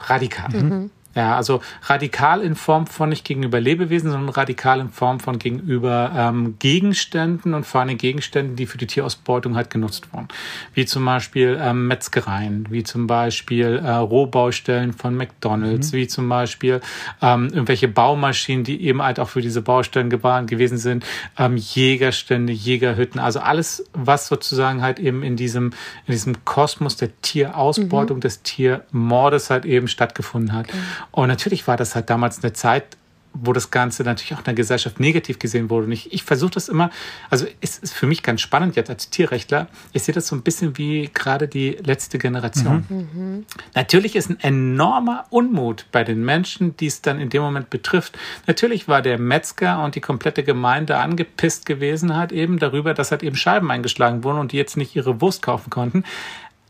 [0.00, 0.50] radikal.
[0.50, 0.90] Mhm.
[1.16, 6.12] Ja, also radikal in Form von nicht gegenüber Lebewesen, sondern radikal in Form von gegenüber
[6.14, 10.28] ähm, Gegenständen und vor allem Gegenständen, die für die Tierausbeutung halt genutzt wurden.
[10.74, 15.96] Wie zum Beispiel ähm, Metzgereien, wie zum Beispiel äh, Rohbaustellen von McDonalds, mhm.
[15.96, 16.82] wie zum Beispiel
[17.22, 21.06] ähm, irgendwelche Baumaschinen, die eben halt auch für diese Baustellen gewesen sind,
[21.38, 25.70] ähm, Jägerstände, Jägerhütten, also alles, was sozusagen halt eben in diesem,
[26.06, 28.20] in diesem Kosmos der Tierausbeutung, mhm.
[28.20, 30.66] des Tiermordes halt eben stattgefunden hat.
[30.66, 30.78] Mhm.
[31.10, 32.96] Und natürlich war das halt damals eine Zeit,
[33.42, 35.86] wo das Ganze natürlich auch in der Gesellschaft negativ gesehen wurde.
[35.86, 36.90] Und ich, ich versuche das immer,
[37.30, 39.68] also es ist für mich ganz spannend jetzt als Tierrechtler.
[39.92, 42.86] Ich sehe das so ein bisschen wie gerade die letzte Generation.
[42.88, 42.96] Mhm.
[42.96, 43.46] Mhm.
[43.74, 48.18] Natürlich ist ein enormer Unmut bei den Menschen, die es dann in dem Moment betrifft.
[48.46, 53.22] Natürlich war der Metzger und die komplette Gemeinde angepisst gewesen halt eben darüber, dass halt
[53.22, 56.04] eben Scheiben eingeschlagen wurden und die jetzt nicht ihre Wurst kaufen konnten.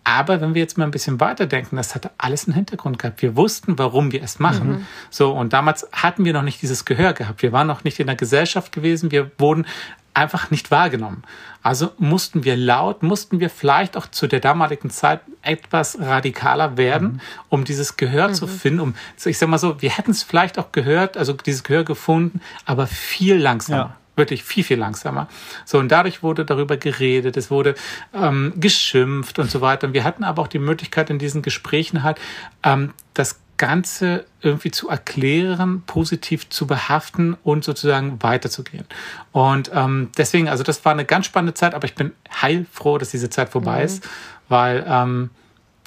[0.09, 3.23] Aber wenn wir jetzt mal ein bisschen weiterdenken, das hatte alles einen Hintergrund gehabt.
[3.23, 4.69] Wir wussten, warum wir es machen.
[4.69, 4.87] Mhm.
[5.11, 7.42] So, und damals hatten wir noch nicht dieses Gehör gehabt.
[7.42, 9.11] Wir waren noch nicht in der Gesellschaft gewesen.
[9.11, 9.66] Wir wurden
[10.14, 11.25] einfach nicht wahrgenommen.
[11.61, 17.14] Also mussten wir laut, mussten wir vielleicht auch zu der damaligen Zeit etwas radikaler werden,
[17.14, 17.21] mhm.
[17.49, 18.35] um dieses Gehör mhm.
[18.35, 18.79] zu finden.
[18.79, 22.40] Um, ich sag mal so, wir hätten es vielleicht auch gehört, also dieses Gehör gefunden,
[22.64, 23.77] aber viel langsamer.
[23.77, 25.29] Ja wirklich viel, viel langsamer.
[25.65, 27.75] So, und dadurch wurde darüber geredet, es wurde
[28.13, 29.87] ähm, geschimpft und so weiter.
[29.87, 32.19] Und wir hatten aber auch die Möglichkeit in diesen Gesprächen halt,
[32.63, 38.85] ähm, das Ganze irgendwie zu erklären, positiv zu behaften und sozusagen weiterzugehen.
[39.33, 43.11] Und ähm, deswegen, also das war eine ganz spannende Zeit, aber ich bin heilfroh, dass
[43.11, 43.85] diese Zeit vorbei mhm.
[43.85, 44.09] ist,
[44.49, 45.31] weil ähm,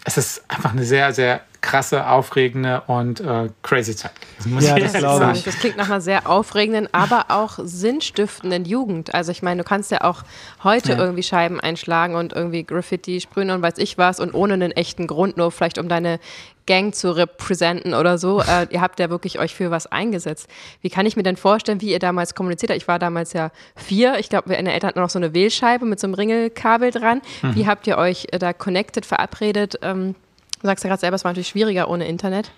[0.03, 4.11] es ist einfach eine sehr, sehr krasse, aufregende und äh, crazy Zeit.
[4.37, 5.35] Das muss ja, ich das sagen.
[5.35, 5.43] Ich.
[5.43, 9.13] Das klingt nach einer sehr aufregenden, aber auch sinnstiftenden Jugend.
[9.13, 10.23] Also ich meine, du kannst ja auch
[10.63, 10.97] heute ja.
[10.97, 15.07] irgendwie Scheiben einschlagen und irgendwie Graffiti sprühen und weiß ich was und ohne einen echten
[15.07, 16.19] Grund, nur vielleicht um deine
[16.65, 18.41] Gang zu repräsentieren oder so.
[18.49, 20.47] Äh, ihr habt ja wirklich euch für was eingesetzt.
[20.81, 22.81] Wie kann ich mir denn vorstellen, wie ihr damals kommuniziert habt?
[22.81, 24.17] Ich war damals ja vier.
[24.17, 27.21] Ich glaube, meine Eltern hatten noch so eine Wählscheibe mit so einem Ringelkabel dran.
[27.43, 27.55] Mhm.
[27.55, 29.77] Wie habt ihr euch äh, da connected, verabredet?
[29.83, 30.15] Ähm,
[30.61, 32.51] du sagst ja gerade selber, es war natürlich schwieriger ohne Internet.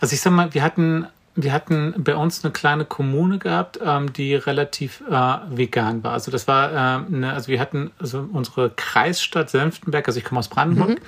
[0.00, 4.12] Also ich sag mal, wir hatten wir hatten bei uns eine kleine Kommune gehabt, ähm,
[4.12, 6.12] die relativ äh, vegan war.
[6.12, 10.38] Also das war äh, eine, also wir hatten also unsere Kreisstadt Senftenberg, also ich komme
[10.38, 10.98] aus Brandenburg mhm.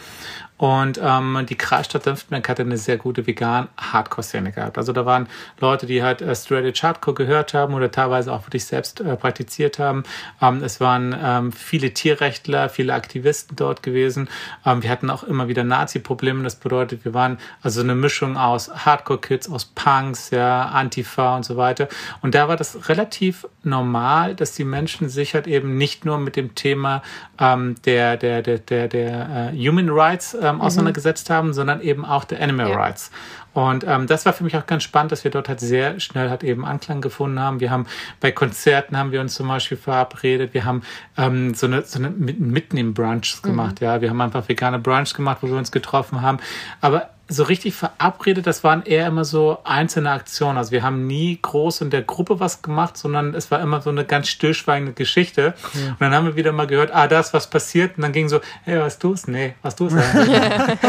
[0.58, 4.76] Und ähm, die Kreisstadt Senftenberg hatte eine sehr gute vegan Hardcore-Szene gehabt.
[4.76, 5.28] Also da waren
[5.60, 9.78] Leute, die halt äh, Straight Hardcore gehört haben oder teilweise auch wirklich selbst äh, praktiziert
[9.78, 10.02] haben.
[10.42, 14.28] Ähm, es waren ähm, viele Tierrechtler, viele Aktivisten dort gewesen.
[14.66, 16.42] Ähm, wir hatten auch immer wieder Nazi-Probleme.
[16.42, 21.56] Das bedeutet, wir waren also eine Mischung aus Hardcore-Kids, aus Punks, ja, Antifa und so
[21.56, 21.88] weiter.
[22.20, 26.34] Und da war das relativ normal, dass die Menschen sich halt eben nicht nur mit
[26.34, 27.02] dem Thema
[27.38, 30.60] ähm, der, der, der, der, der äh, Human Rights äh, ähm, mhm.
[30.62, 32.76] auseinandergesetzt haben, sondern eben auch der Animal ja.
[32.76, 33.10] Rights.
[33.54, 36.30] Und ähm, das war für mich auch ganz spannend, dass wir dort halt sehr schnell
[36.30, 37.60] halt eben Anklang gefunden haben.
[37.60, 37.86] Wir haben
[38.20, 40.54] bei Konzerten haben wir uns zum Beispiel verabredet.
[40.54, 40.82] Wir haben
[41.16, 43.80] ähm, so eine, so eine mitten im Brunch gemacht.
[43.80, 43.86] Mhm.
[43.86, 46.38] Ja, wir haben einfach vegane Brunch gemacht, wo wir uns getroffen haben.
[46.80, 50.56] Aber so richtig verabredet, das waren eher immer so einzelne Aktionen.
[50.56, 53.90] Also wir haben nie groß in der Gruppe was gemacht, sondern es war immer so
[53.90, 55.54] eine ganz stillschweigende Geschichte.
[55.74, 55.90] Ja.
[55.90, 57.98] Und dann haben wir wieder mal gehört, ah, da ist was passiert.
[57.98, 59.28] Und dann ging so, hey, was tust?
[59.28, 60.00] Nee, was tust du?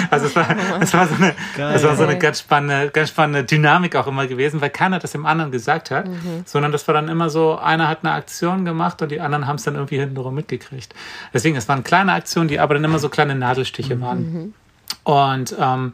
[0.09, 1.35] also es war, es war so eine,
[1.75, 5.11] es war so eine ganz spannende, ganz spannende Dynamik auch immer gewesen, weil keiner das
[5.11, 6.43] dem anderen gesagt hat, mhm.
[6.45, 9.57] sondern das war dann immer so, einer hat eine Aktion gemacht und die anderen haben
[9.57, 10.95] es dann irgendwie hintenrum mitgekriegt.
[11.33, 14.01] Deswegen, es waren kleine Aktionen, die aber dann immer so kleine Nadelstiche mhm.
[14.01, 14.53] waren.
[15.09, 15.93] Und ähm,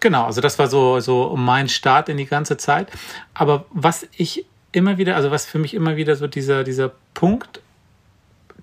[0.00, 2.88] genau, also das war so, so mein Start in die ganze Zeit.
[3.34, 7.60] Aber was ich immer wieder, also was für mich immer wieder so dieser, dieser Punkt,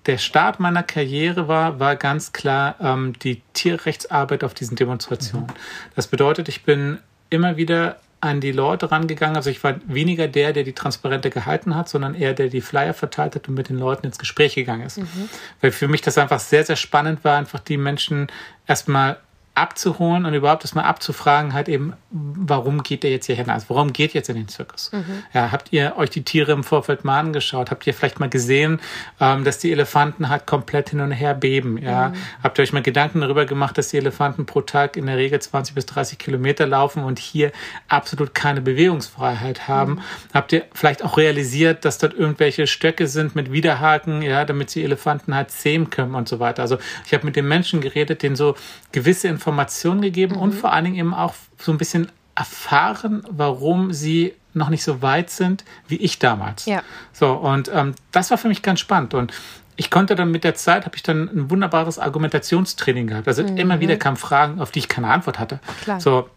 [0.06, 5.46] der Start meiner Karriere war, war ganz klar ähm, die Tierrechtsarbeit auf diesen Demonstrationen.
[5.46, 5.92] Mhm.
[5.94, 6.98] Das bedeutet, ich bin
[7.30, 9.36] immer wieder an die Leute rangegangen.
[9.36, 12.94] Also ich war weniger der, der die Transparente gehalten hat, sondern eher der, die Flyer
[12.94, 14.98] verteilt hat und mit den Leuten ins Gespräch gegangen ist.
[14.98, 15.28] Mhm.
[15.60, 18.26] Weil für mich das einfach sehr, sehr spannend war, einfach die Menschen
[18.66, 19.18] erstmal
[19.54, 23.50] abzuholen und überhaupt das mal abzufragen, halt eben, warum geht der jetzt hier hin?
[23.50, 24.90] Also warum geht jetzt in den Zirkus?
[24.92, 25.22] Mhm.
[25.32, 27.70] Ja, habt ihr euch die Tiere im Vorfeld mal angeschaut?
[27.70, 28.80] Habt ihr vielleicht mal gesehen,
[29.20, 31.78] ähm, dass die Elefanten halt komplett hin und her beben?
[31.78, 32.14] Ja, mhm.
[32.42, 35.40] habt ihr euch mal Gedanken darüber gemacht, dass die Elefanten pro Tag in der Regel
[35.40, 37.52] 20 bis 30 Kilometer laufen und hier
[37.86, 39.94] absolut keine Bewegungsfreiheit haben?
[39.94, 40.00] Mhm.
[40.34, 44.82] Habt ihr vielleicht auch realisiert, dass dort irgendwelche Stöcke sind mit Widerhaken, ja, damit die
[44.82, 46.62] Elefanten halt zähmen können und so weiter?
[46.62, 48.56] Also ich habe mit den Menschen geredet, denen so
[48.90, 50.42] gewisse Informationen Informationen gegeben mhm.
[50.42, 55.02] und vor allen Dingen eben auch so ein bisschen erfahren, warum sie noch nicht so
[55.02, 56.64] weit sind wie ich damals.
[56.66, 56.82] Ja.
[57.12, 59.12] So, und ähm, das war für mich ganz spannend.
[59.12, 59.32] Und
[59.76, 63.28] ich konnte dann mit der Zeit, habe ich dann ein wunderbares Argumentationstraining gehabt.
[63.28, 63.56] Also mhm.
[63.56, 65.60] immer wieder kamen Fragen, auf die ich keine Antwort hatte.
[65.82, 66.00] Klar.
[66.00, 66.28] So,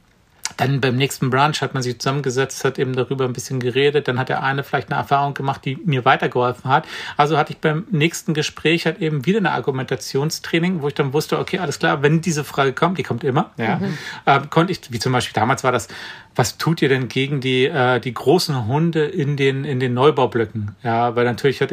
[0.55, 4.07] dann beim nächsten Brunch hat man sich zusammengesetzt, hat eben darüber ein bisschen geredet.
[4.07, 6.87] Dann hat der eine vielleicht eine Erfahrung gemacht, die mir weitergeholfen hat.
[7.17, 11.39] Also hatte ich beim nächsten Gespräch halt eben wieder eine Argumentationstraining, wo ich dann wusste,
[11.39, 13.97] okay, alles klar, wenn diese Frage kommt, die kommt immer, ja, mhm.
[14.25, 15.87] äh, konnte ich, wie zum Beispiel damals war das,
[16.35, 20.75] was tut ihr denn gegen die, äh, die großen Hunde in den, in den Neubaublöcken?
[20.83, 21.71] Ja, weil natürlich hat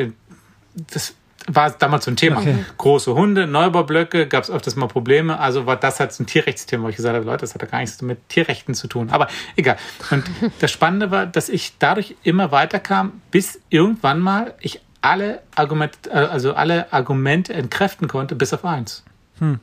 [0.92, 1.14] das
[1.46, 2.40] war damals so ein Thema.
[2.40, 2.64] Okay.
[2.78, 5.38] Große Hunde, Neubaublöcke, gab es öfters mal Probleme.
[5.38, 7.68] Also war das halt so ein Tierrechtsthema, wo ich gesagt habe, Leute, das hat ja
[7.68, 9.11] gar nichts mit Tierrechten zu tun.
[9.11, 9.76] Aber egal.
[10.11, 10.24] Und
[10.61, 16.14] das Spannende war, dass ich dadurch immer weiterkam, bis irgendwann mal ich alle Argumente, äh,
[16.14, 19.04] also alle Argumente entkräften konnte, bis auf eins.
[19.38, 19.61] Hm.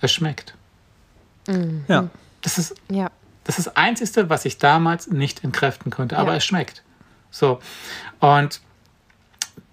[0.00, 0.54] Es schmeckt.
[1.48, 1.84] Mhm.
[1.88, 2.08] Ja.
[2.42, 3.10] Das ist, ja.
[3.44, 6.36] das ist das Einzige, was ich damals nicht entkräften konnte, aber ja.
[6.36, 6.82] es schmeckt.
[7.30, 7.58] So.
[8.20, 8.60] Und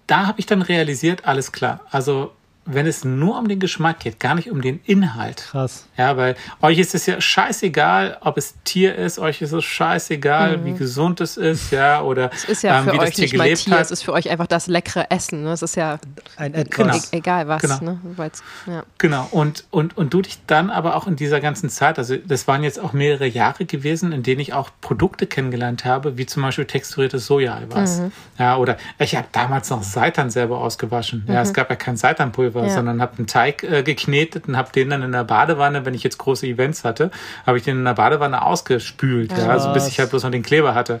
[0.06, 1.80] da habe ich dann realisiert, alles klar.
[1.90, 2.32] Also
[2.64, 5.48] wenn es nur um den Geschmack geht, gar nicht um den Inhalt.
[5.50, 5.86] Krass.
[5.96, 10.58] Ja, weil euch ist es ja scheißegal, ob es Tier ist, euch ist es scheißegal,
[10.58, 10.64] mhm.
[10.64, 13.22] wie gesund es ist, ja, oder es ist ja ähm, für wie euch das Tier
[13.24, 13.80] nicht gelebt Tier, hat.
[13.80, 15.42] Es ist für euch einfach das leckere Essen.
[15.42, 15.50] Ne?
[15.50, 15.98] Es ist ja
[16.36, 16.76] ein etwas.
[16.76, 16.96] Genau.
[16.96, 17.62] E egal was.
[17.62, 17.80] Genau.
[17.80, 18.30] Ne?
[18.66, 18.84] Ja.
[18.98, 19.28] genau.
[19.32, 22.62] Und, und, und du dich dann aber auch in dieser ganzen Zeit, also das waren
[22.62, 26.66] jetzt auch mehrere Jahre gewesen, in denen ich auch Produkte kennengelernt habe, wie zum Beispiel
[26.66, 28.00] texturiertes Soja-Eiweiß.
[28.00, 28.12] Mhm.
[28.38, 31.24] Ja, oder ich habe damals noch Seitan selber ausgewaschen.
[31.26, 31.34] Mhm.
[31.34, 31.54] Ja, es mhm.
[31.54, 32.74] gab ja kein Seitanpulver Pulver, ja.
[32.74, 36.02] sondern habe einen Teig äh, geknetet und habe den dann in der Badewanne, wenn ich
[36.02, 37.10] jetzt große Events hatte,
[37.46, 40.42] habe ich den in der Badewanne ausgespült, ja, also bis ich halt bloß noch den
[40.42, 41.00] Kleber hatte.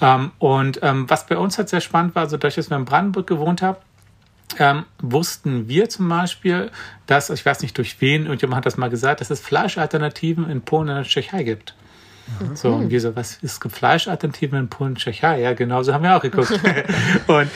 [0.00, 2.84] Ähm, und ähm, was bei uns halt sehr spannend war, so dadurch, dass wir in
[2.84, 3.78] Brandenburg gewohnt haben,
[4.58, 6.70] ähm, wussten wir zum Beispiel,
[7.06, 10.62] dass, ich weiß nicht durch wen, irgendjemand hat das mal gesagt, dass es Fleischalternativen in
[10.62, 11.74] Polen und in der Tschechei gibt.
[12.40, 12.56] Mhm.
[12.56, 15.40] So, und wir so, was ist Fleischalternativen in Polen, Tschechei?
[15.40, 16.50] Ja, genau, so haben wir auch geguckt.
[17.26, 17.48] und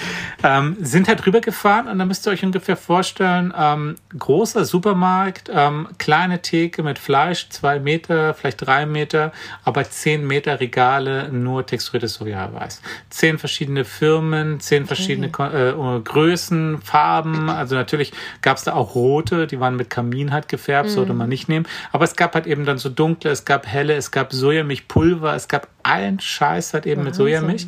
[0.43, 5.89] ähm, sind halt rübergefahren und dann müsst ihr euch ungefähr vorstellen, ähm, großer Supermarkt, ähm,
[5.99, 9.33] kleine Theke mit Fleisch, zwei Meter, vielleicht drei Meter,
[9.65, 12.81] aber zehn Meter Regale, nur texturiertes Sojareis.
[13.11, 19.47] Zehn verschiedene Firmen, zehn verschiedene äh, Größen, Farben, also natürlich gab es da auch rote,
[19.47, 20.95] die waren mit Kamin halt gefärbt, mhm.
[20.95, 23.95] sollte man nicht nehmen, aber es gab halt eben dann so dunkle, es gab helle,
[23.95, 27.05] es gab Soja Sojamilchpulver, es gab allen Scheiß halt eben Wahnsinn.
[27.05, 27.67] mit Sojamilch.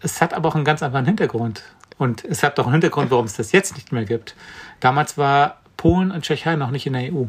[0.00, 1.62] Es hat aber auch einen ganz anderen Hintergrund.
[1.98, 4.34] Und es hat auch einen Hintergrund, warum es das jetzt nicht mehr gibt.
[4.80, 7.26] Damals war Polen und Tschechei noch nicht in der EU.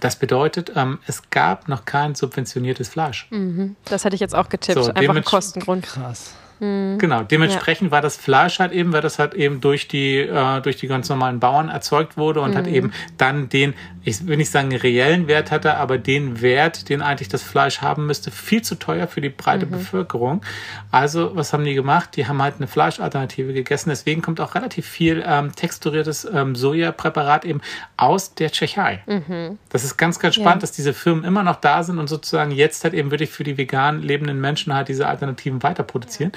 [0.00, 3.26] Das bedeutet, ähm, es gab noch kein subventioniertes Fleisch.
[3.30, 3.76] Mhm.
[3.84, 4.82] Das hätte ich jetzt auch getippt.
[4.82, 5.84] So, Einfach ein Kostengrund.
[5.84, 6.34] Krass.
[6.62, 6.98] Mhm.
[6.98, 7.92] Genau, dementsprechend ja.
[7.92, 11.08] war das Fleisch halt eben, weil das halt eben durch die, äh, durch die ganz
[11.08, 12.56] normalen Bauern erzeugt wurde und mhm.
[12.56, 17.02] hat eben dann den, ich will nicht sagen reellen Wert hatte, aber den Wert, den
[17.02, 19.70] eigentlich das Fleisch haben müsste, viel zu teuer für die breite mhm.
[19.70, 20.42] Bevölkerung.
[20.90, 22.16] Also, was haben die gemacht?
[22.16, 23.90] Die haben halt eine Fleischalternative gegessen.
[23.90, 27.60] Deswegen kommt auch relativ viel ähm, texturiertes ähm, Sojapräparat eben
[27.96, 29.02] aus der Tschechei.
[29.06, 29.58] Mhm.
[29.68, 30.60] Das ist ganz, ganz spannend, ja.
[30.62, 33.56] dass diese Firmen immer noch da sind und sozusagen jetzt halt eben wirklich für die
[33.56, 36.32] vegan lebenden Menschen halt diese Alternativen weiter produzieren.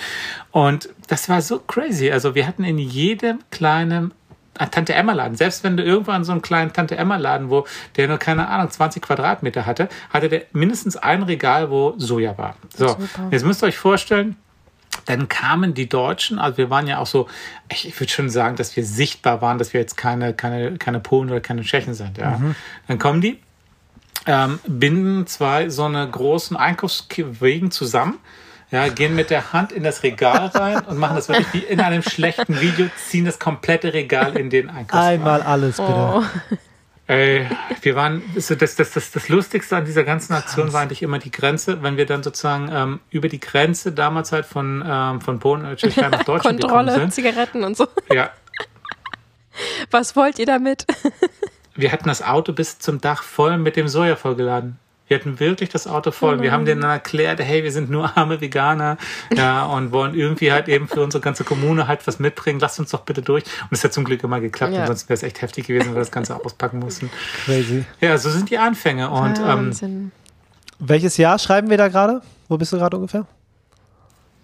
[0.51, 2.11] Und das war so crazy.
[2.11, 4.13] Also wir hatten in jedem kleinen
[4.71, 5.35] Tante Emma Laden.
[5.35, 7.65] Selbst wenn du irgendwann so einen kleinen Tante Emma Laden, wo
[7.97, 12.55] der nur keine Ahnung 20 Quadratmeter hatte, hatte der mindestens ein Regal, wo Soja war.
[12.75, 13.27] So, Super.
[13.31, 14.37] jetzt müsst ihr euch vorstellen,
[15.05, 17.27] dann kamen die Deutschen, also wir waren ja auch so,
[17.69, 20.99] ich, ich würde schon sagen, dass wir sichtbar waren, dass wir jetzt keine, keine, keine
[20.99, 22.17] Polen oder keine Tschechen sind.
[22.17, 22.37] Ja.
[22.37, 22.55] Mhm.
[22.87, 23.39] Dann kommen die,
[24.25, 28.19] ähm, binden zwei so eine großen Einkaufswegen zusammen
[28.71, 31.79] ja, gehen mit der Hand in das Regal rein und machen das wirklich wie in
[31.79, 35.21] einem schlechten Video, ziehen das komplette Regal in den Einkaufswagen.
[35.21, 35.93] Einmal alles, bitte.
[35.93, 36.23] Oh.
[37.07, 37.47] Ey,
[37.83, 41.29] wir waren, das, das, das, das Lustigste an dieser ganzen Aktion war eigentlich immer die
[41.29, 45.61] Grenze, wenn wir dann sozusagen ähm, über die Grenze damals halt von, ähm, von Polen
[45.61, 47.13] oder Tschechien nach Deutschland Kontrolle, gekommen sind.
[47.13, 47.87] Zigaretten und so.
[48.11, 48.31] Ja.
[49.91, 50.87] Was wollt ihr damit?
[51.75, 54.79] wir hatten das Auto bis zum Dach voll mit dem Soja vollgeladen.
[55.07, 56.41] Wir hatten wirklich das Auto voll.
[56.41, 58.97] Wir haben denen dann erklärt, hey, wir sind nur arme Veganer,
[59.35, 62.59] ja, und wollen irgendwie halt eben für unsere ganze Kommune halt was mitbringen.
[62.59, 63.43] Lasst uns doch bitte durch.
[63.43, 64.73] Und es hat zum Glück immer geklappt.
[64.73, 64.81] Ja.
[64.81, 67.11] Ansonsten wäre es echt heftig gewesen, wenn wir das Ganze auspacken mussten.
[67.45, 67.85] Crazy.
[68.01, 69.09] Ja, so sind die Anfänge.
[69.09, 70.11] Und, ähm,
[70.79, 72.21] Welches Jahr schreiben wir da gerade?
[72.47, 73.25] Wo bist du gerade ungefähr?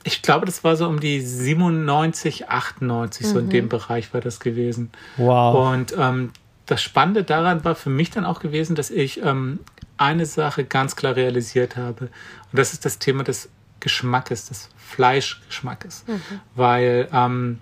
[0.03, 3.31] Ich glaube, das war so um die 97, 98, mhm.
[3.31, 3.69] so in dem mhm.
[3.69, 4.91] Bereich war das gewesen.
[5.17, 5.73] Wow.
[5.73, 6.31] Und ähm,
[6.65, 9.59] das Spannende daran war für mich dann auch gewesen, dass ich ähm,
[9.97, 12.05] eine Sache ganz klar realisiert habe.
[12.05, 13.49] Und das ist das Thema des
[13.79, 16.05] Geschmackes, des Fleischgeschmackes.
[16.07, 16.21] Mhm.
[16.55, 17.61] Weil ähm,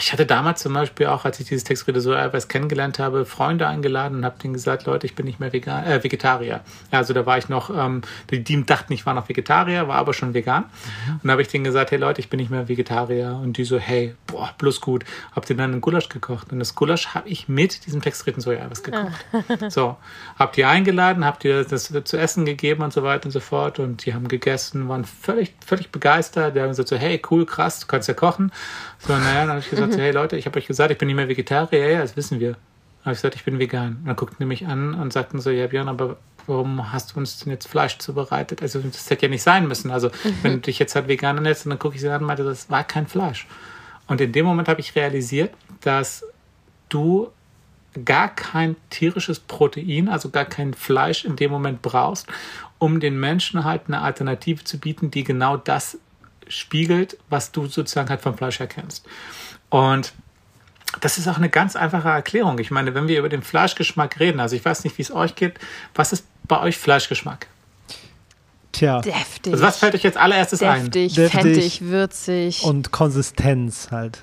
[0.00, 3.68] ich hatte damals zum Beispiel auch, als ich dieses Textrede so etwas kennengelernt habe, Freunde
[3.68, 6.60] eingeladen und habe denen gesagt, Leute, ich bin nicht mehr vegan, äh, Vegetarier.
[6.90, 9.96] Ja, also da war ich noch, ähm, die, die dachten, ich war noch Vegetarier, war
[9.96, 10.64] aber schon vegan.
[10.64, 11.12] Mhm.
[11.14, 13.38] Und da habe ich denen gesagt, hey Leute, ich bin nicht mehr Vegetarier.
[13.40, 15.04] Und die so, hey, boah, bloß gut.
[15.32, 16.50] Habt ihr dann einen Gulasch gekocht?
[16.52, 19.24] Und das Gulasch habe ich mit diesem textrierten Sojaeiweiß gekocht.
[19.68, 19.96] so,
[20.36, 23.78] habt ihr eingeladen, habt ihr das zu essen gegeben und so weiter und so fort.
[23.78, 26.56] Und die haben gegessen, waren völlig, völlig begeistert.
[26.56, 28.50] Die haben gesagt so, hey, cool, krass, du kannst ja kochen.
[28.98, 29.98] So, naja, dann habe ich gesagt, mhm.
[29.98, 31.90] hey Leute, ich habe euch gesagt, ich bin nicht mehr Vegetarier.
[31.90, 32.56] Ja, das wissen wir.
[33.02, 33.98] Habe ich gesagt, ich bin vegan.
[34.00, 36.16] Und dann guckten die mich an und sagten so, ja Björn, aber
[36.46, 38.62] warum hast du uns denn jetzt Fleisch zubereitet?
[38.62, 39.90] Also das hätte ja nicht sein müssen.
[39.90, 40.36] Also mhm.
[40.42, 42.70] wenn du dich jetzt halt vegan ernährst, dann gucke ich sie an und meinte, das
[42.70, 43.46] war kein Fleisch.
[44.06, 46.24] Und in dem Moment habe ich realisiert, dass
[46.88, 47.30] du
[48.04, 52.26] gar kein tierisches Protein, also gar kein Fleisch in dem Moment brauchst,
[52.78, 55.98] um den Menschen halt eine Alternative zu bieten, die genau das
[56.48, 59.06] spiegelt, was du sozusagen halt vom Fleisch erkennst.
[59.70, 60.12] Und
[61.00, 62.58] das ist auch eine ganz einfache Erklärung.
[62.58, 65.34] Ich meine, wenn wir über den Fleischgeschmack reden, also ich weiß nicht, wie es euch
[65.34, 65.58] geht,
[65.94, 67.48] was ist bei euch Fleischgeschmack?
[68.72, 69.00] Tja.
[69.00, 69.52] Deftig.
[69.52, 70.90] Also was fällt euch jetzt allererstes Deftig, ein?
[70.90, 72.64] Deftig, fettig, würzig.
[72.64, 74.22] Und Konsistenz halt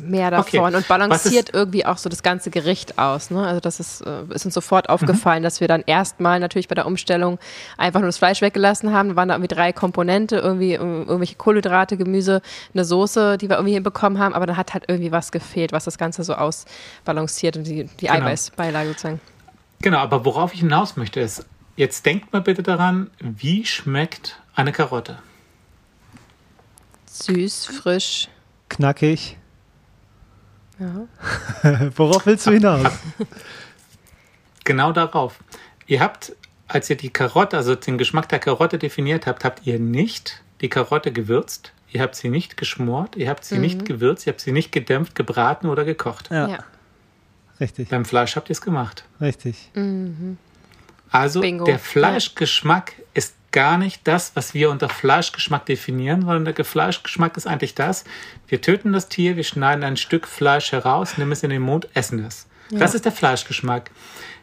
[0.00, 0.76] mehr davon okay.
[0.76, 3.30] und balanciert irgendwie auch so das ganze Gericht aus.
[3.30, 3.46] Ne?
[3.46, 4.94] Also das ist, äh, ist uns sofort mhm.
[4.94, 5.44] aufgefallen, mhm.
[5.44, 7.38] dass wir dann erstmal natürlich bei der Umstellung
[7.76, 9.10] einfach nur das Fleisch weggelassen haben.
[9.10, 12.42] Da waren da irgendwie drei Komponente, irgendwie irgendwelche Kohlenhydrate, Gemüse,
[12.74, 15.84] eine Soße, die wir irgendwie hinbekommen haben, aber dann hat halt irgendwie was gefehlt, was
[15.84, 18.14] das Ganze so ausbalanciert und die, die genau.
[18.14, 19.20] Eiweißbeilage sozusagen.
[19.82, 24.72] Genau, aber worauf ich hinaus möchte ist, jetzt denkt mal bitte daran, wie schmeckt eine
[24.72, 25.18] Karotte?
[27.06, 28.28] Süß, frisch.
[28.68, 29.36] Knackig.
[30.80, 31.90] Ja.
[31.96, 32.90] Worauf willst du hinaus?
[34.64, 35.38] Genau darauf.
[35.86, 36.36] Ihr habt,
[36.68, 40.68] als ihr die Karotte, also den Geschmack der Karotte definiert habt, habt ihr nicht die
[40.68, 41.72] Karotte gewürzt.
[41.90, 43.60] ihr habt sie nicht geschmort, ihr habt sie mhm.
[43.62, 46.30] nicht gewürzt, ihr habt sie nicht gedämpft, gebraten oder gekocht.
[46.30, 46.46] Ja.
[46.46, 46.58] ja.
[47.58, 47.88] Richtig.
[47.88, 49.04] Beim Fleisch habt ihr es gemacht.
[49.20, 49.70] Richtig.
[49.74, 50.36] Mhm.
[51.10, 51.64] Also Bingo.
[51.64, 57.46] der Fleischgeschmack ist gar nicht das, was wir unter Fleischgeschmack definieren, sondern der Fleischgeschmack ist
[57.46, 58.04] eigentlich das,
[58.48, 61.88] wir töten das Tier, wir schneiden ein Stück Fleisch heraus, nehmen es in den Mund,
[61.94, 62.46] essen es.
[62.70, 62.78] Ja.
[62.78, 63.90] Das ist der Fleischgeschmack.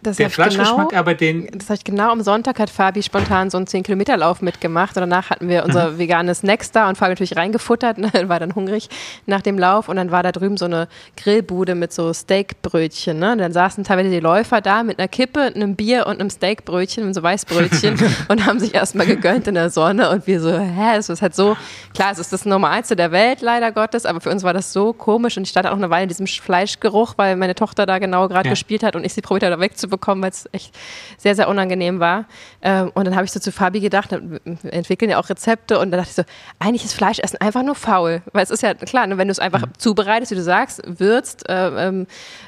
[0.03, 1.47] Das der Fleischgeschmack, genau, aber den.
[1.53, 4.95] Das heißt, genau am Sonntag hat Fabi spontan so einen 10-Kilometer-Lauf mitgemacht.
[4.95, 5.97] Und danach hatten wir unser mhm.
[5.97, 8.89] veganes Snacks da und Fabi natürlich reingefuttert, ne, war dann hungrig
[9.25, 9.89] nach dem Lauf.
[9.89, 13.17] Und dann war da drüben so eine Grillbude mit so Steakbrötchen.
[13.17, 13.35] Ne?
[13.37, 17.23] Dann saßen teilweise die Läufer da mit einer Kippe, einem Bier und einem Steakbrötchen, so
[17.23, 20.09] Weißbrötchen und haben sich erstmal gegönnt in der Sonne.
[20.09, 21.57] Und wir so, hä, es ist halt so,
[21.93, 24.93] klar, es ist das Normalste der Welt, leider Gottes, aber für uns war das so
[24.93, 25.37] komisch.
[25.37, 28.47] Und ich stand auch eine Weile in diesem Fleischgeruch, weil meine Tochter da genau gerade
[28.47, 28.53] ja.
[28.53, 29.59] gespielt hat und ich sie probiert habe, da
[29.91, 30.75] wegzubekommen bekommen, weil es echt
[31.17, 32.25] sehr, sehr unangenehm war.
[32.61, 34.39] Ähm, und dann habe ich so zu Fabi gedacht, wir
[34.73, 36.23] entwickeln ja auch Rezepte und dann dachte ich so,
[36.59, 38.21] eigentlich ist Fleischessen einfach nur faul.
[38.31, 39.71] Weil es ist ja klar, ne, wenn du es einfach mhm.
[39.77, 42.07] zubereitest, wie du sagst, würzt, äh, ähm,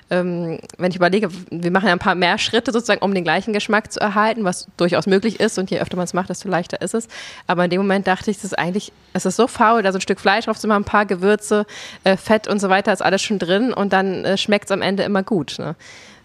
[0.09, 3.53] ähm, wenn ich überlege, wir machen ja ein paar mehr Schritte sozusagen, um den gleichen
[3.53, 6.81] Geschmack zu erhalten, was durchaus möglich ist und je öfter man es macht, desto leichter
[6.81, 7.07] ist es.
[7.47, 9.97] Aber in dem Moment dachte ich, es ist eigentlich, es ist so faul, da so
[9.97, 11.65] ein Stück Fleisch drauf zu machen, ein paar Gewürze,
[12.03, 14.81] äh, Fett und so weiter, ist alles schon drin und dann äh, schmeckt es am
[14.81, 15.55] Ende immer gut.
[15.59, 15.75] Ne?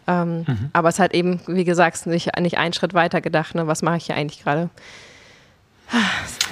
[0.07, 0.71] Ähm, mhm.
[0.73, 3.55] Aber es hat eben, wie gesagt, nicht, nicht einen Schritt weiter gedacht.
[3.55, 3.67] Ne?
[3.67, 4.71] Was mache ich hier eigentlich gerade?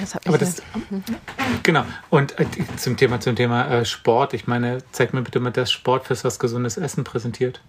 [0.01, 0.63] Das aber das,
[1.63, 1.85] genau.
[2.11, 5.73] Und äh, zum Thema, zum Thema äh, Sport, ich meine, zeig mir bitte mal das
[5.73, 7.61] Sportfest, was gesundes Essen präsentiert.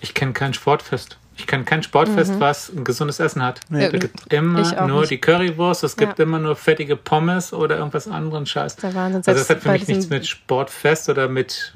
[0.00, 1.18] Ich kenne kein Sportfest.
[1.36, 2.40] Ich kenne kein Sportfest, mhm.
[2.40, 3.60] was ein gesundes Essen hat.
[3.68, 3.84] Nee.
[3.84, 5.10] Es gibt immer nur nicht.
[5.10, 6.24] die Currywurst, es gibt ja.
[6.24, 8.76] immer nur fettige Pommes oder irgendwas anderen Scheiß.
[8.76, 9.22] Der Wahnsinn.
[9.24, 11.74] Also das hat für mich nichts mit Sportfest oder mit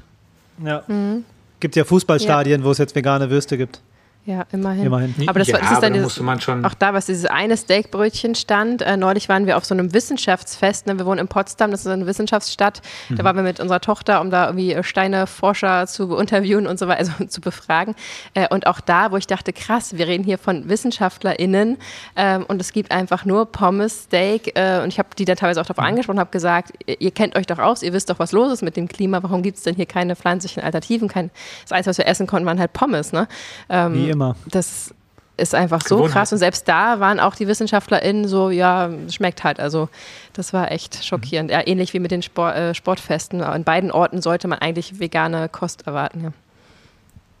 [0.63, 0.83] ja.
[0.87, 1.23] Mhm.
[1.63, 2.67] Gibt ja Fußballstadien, ja.
[2.67, 3.79] wo es jetzt vegane Würste gibt.
[4.25, 4.85] Ja, immerhin.
[4.85, 5.27] immerhin.
[5.27, 8.35] Aber das, ja, war, ist dann dieses, man schon auch da, was dieses eine Steakbrötchen
[8.35, 8.81] stand.
[8.81, 10.87] Äh, neulich waren wir auf so einem Wissenschaftsfest.
[10.87, 10.97] Ne?
[10.97, 12.81] Wir wohnen in Potsdam, das ist eine Wissenschaftsstadt.
[13.09, 13.17] Mhm.
[13.17, 16.99] Da waren wir mit unserer Tochter, um da irgendwie Steineforscher zu interviewen und so weiter,
[17.11, 17.95] also zu befragen.
[18.33, 21.77] Äh, und auch da, wo ich dachte, krass, wir reden hier von WissenschaftlerInnen
[22.15, 24.57] äh, und es gibt einfach nur Pommes, Steak.
[24.57, 25.89] Äh, und ich habe die dann teilweise auch darauf mhm.
[25.89, 28.61] angesprochen und habe gesagt, ihr kennt euch doch aus, ihr wisst doch, was los ist
[28.61, 29.21] mit dem Klima.
[29.21, 31.09] Warum gibt es denn hier keine pflanzlichen Alternativen?
[31.09, 31.29] Kein,
[31.63, 33.11] das Einzige, was wir essen konnten, waren halt Pommes.
[33.11, 33.27] Ne?
[33.67, 34.35] Ähm, immer.
[34.45, 34.93] Das
[35.35, 36.13] ist einfach so Gewohnheit.
[36.13, 36.31] krass.
[36.31, 39.59] Und selbst da waren auch die WissenschaftlerInnen so, ja, schmeckt halt.
[39.59, 39.89] Also
[40.33, 41.51] das war echt schockierend.
[41.51, 43.41] Ja, ähnlich wie mit den Sport, äh, Sportfesten.
[43.41, 46.23] An beiden Orten sollte man eigentlich vegane Kost erwarten.
[46.23, 46.33] Ja.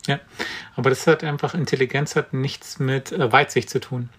[0.05, 0.19] Ja,
[0.75, 4.09] aber das hat einfach, Intelligenz hat nichts mit äh, Weitsicht zu tun.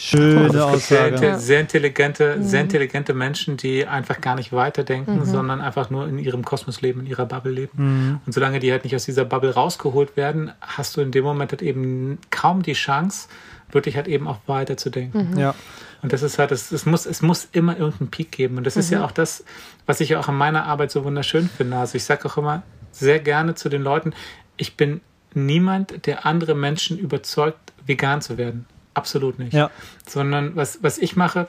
[0.00, 1.18] Schöne Aussage.
[1.18, 2.44] Sehr, sehr, intelligente, mhm.
[2.44, 5.24] sehr intelligente Menschen, die einfach gar nicht weiterdenken, mhm.
[5.24, 7.72] sondern einfach nur in ihrem Kosmos leben, in ihrer Bubble leben.
[7.74, 8.20] Mhm.
[8.24, 11.50] Und solange die halt nicht aus dieser Bubble rausgeholt werden, hast du in dem Moment
[11.50, 13.28] halt eben kaum die Chance,
[13.72, 15.32] wirklich halt eben auch weiterzudenken.
[15.32, 15.38] Mhm.
[15.38, 15.54] Ja.
[16.00, 18.56] Und das ist halt, es, es, muss, es muss immer irgendeinen Peak geben.
[18.56, 19.04] Und das ist ja mhm.
[19.04, 19.44] auch das,
[19.84, 21.76] was ich auch an meiner Arbeit so wunderschön finde.
[21.76, 24.14] Also ich sage auch immer sehr gerne zu den Leuten,
[24.56, 25.00] ich bin
[25.34, 28.66] niemand, der andere Menschen überzeugt, vegan zu werden.
[28.98, 29.52] Absolut nicht.
[29.52, 29.70] Ja.
[30.06, 31.46] Sondern was, was ich mache,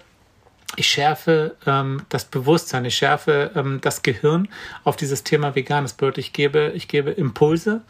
[0.76, 4.48] ich schärfe ähm, das Bewusstsein, ich schärfe ähm, das Gehirn
[4.84, 6.20] auf dieses Thema veganes Brot.
[6.20, 7.82] Ich gebe, ich gebe Impulse,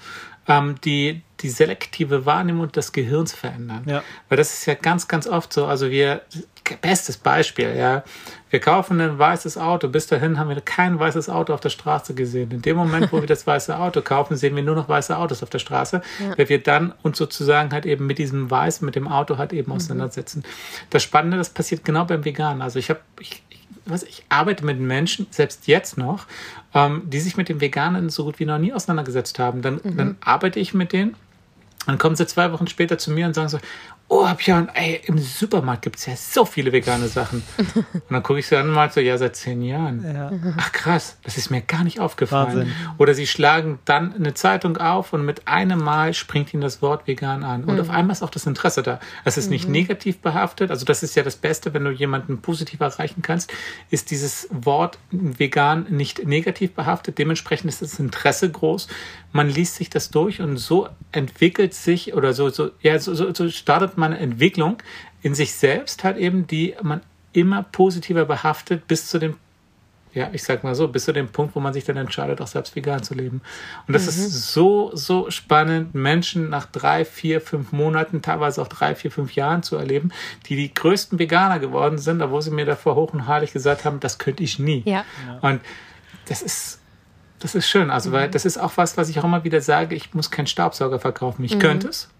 [0.50, 3.84] ähm, die die selektive Wahrnehmung des Gehirns verändern.
[3.86, 4.04] Ja.
[4.28, 5.66] Weil das ist ja ganz, ganz oft so.
[5.66, 6.22] Also wir,
[6.82, 8.04] bestes Beispiel, ja.
[8.50, 9.88] Wir kaufen ein weißes Auto.
[9.88, 12.52] Bis dahin haben wir kein weißes Auto auf der Straße gesehen.
[12.52, 15.44] In dem Moment, wo wir das weiße Auto kaufen, sehen wir nur noch weiße Autos
[15.44, 16.38] auf der Straße, ja.
[16.38, 19.72] weil wir dann uns sozusagen halt eben mit diesem Weiß, mit dem Auto halt eben
[19.72, 19.78] mhm.
[19.78, 20.44] auseinandersetzen.
[20.90, 22.62] Das Spannende, das passiert genau beim Veganen.
[22.62, 23.44] Also ich habe, ich,
[23.90, 26.26] was, ich arbeite mit Menschen, selbst jetzt noch,
[26.74, 29.62] ähm, die sich mit dem Veganen so gut wie noch nie auseinandergesetzt haben.
[29.62, 29.98] Dann, mhm.
[29.98, 31.16] dann arbeite ich mit denen.
[31.86, 33.60] Dann kommen sie zwei Wochen später zu mir und sagen so,
[34.10, 37.44] oh, Björn, ey, im Supermarkt gibt es ja so viele vegane Sachen.
[37.76, 40.04] Und dann gucke ich sie an und mal so, ja, seit zehn Jahren.
[40.04, 40.32] Ja.
[40.58, 42.48] Ach krass, das ist mir gar nicht aufgefallen.
[42.48, 42.74] Wahnsinn.
[42.98, 47.08] Oder sie schlagen dann eine Zeitung auf und mit einem Mal springt ihnen das Wort
[47.08, 47.64] vegan an.
[47.64, 47.82] Und mhm.
[47.82, 49.00] auf einmal ist auch das Interesse da.
[49.26, 49.74] Es ist nicht mhm.
[49.74, 53.54] negativ behaftet, also das ist ja das Beste, wenn du jemanden positiv erreichen kannst,
[53.92, 57.18] ist dieses Wort vegan nicht negativ behaftet.
[57.20, 58.88] Dementsprechend ist das Interesse groß.
[59.32, 63.34] Man liest sich das durch und so entwickelt sich oder so, so, ja, so, so,
[63.34, 64.78] so startet man eine Entwicklung
[65.22, 67.02] in sich selbst halt eben, die man
[67.34, 69.36] immer positiver behaftet bis zu dem
[70.14, 72.48] ja, ich sag mal so, bis zu dem Punkt, wo man sich dann entscheidet, auch
[72.48, 73.42] selbst vegan zu leben.
[73.88, 74.10] Und das mhm.
[74.10, 79.36] ist so, so spannend, Menschen nach drei, vier, fünf Monaten, teilweise auch drei, vier, fünf
[79.36, 80.12] Jahren zu erleben,
[80.48, 84.00] die die größten Veganer geworden sind, obwohl sie mir davor hoch und heilig gesagt haben,
[84.00, 84.82] das könnte ich nie.
[84.86, 85.06] Ja.
[85.42, 85.62] Und
[86.28, 86.79] das ist,
[87.40, 88.32] das ist schön, also, weil mhm.
[88.32, 91.44] das ist auch was, was ich auch immer wieder sage, ich muss keinen Staubsauger verkaufen.
[91.44, 91.60] Ich mhm.
[91.60, 92.10] könnte es.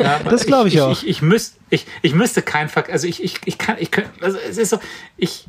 [0.00, 0.90] Ja, das glaube ich, ich, auch.
[0.90, 3.90] Ich, ich, ich, müsst, ich, ich müsste kein, Ver also ich, ich, ich kann, ich
[3.90, 4.80] könnte, also es ist so,
[5.16, 5.46] ich,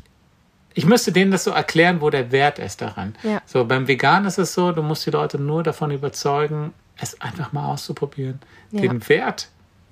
[0.74, 3.16] ich müsste denen das so erklären, wo der Wert ist daran.
[3.22, 3.42] Ja.
[3.46, 7.52] So, beim Vegan ist es so, du musst die Leute nur davon überzeugen, es einfach
[7.52, 8.40] mal auszuprobieren.
[8.70, 8.82] Ja.
[8.82, 9.48] Den Wert,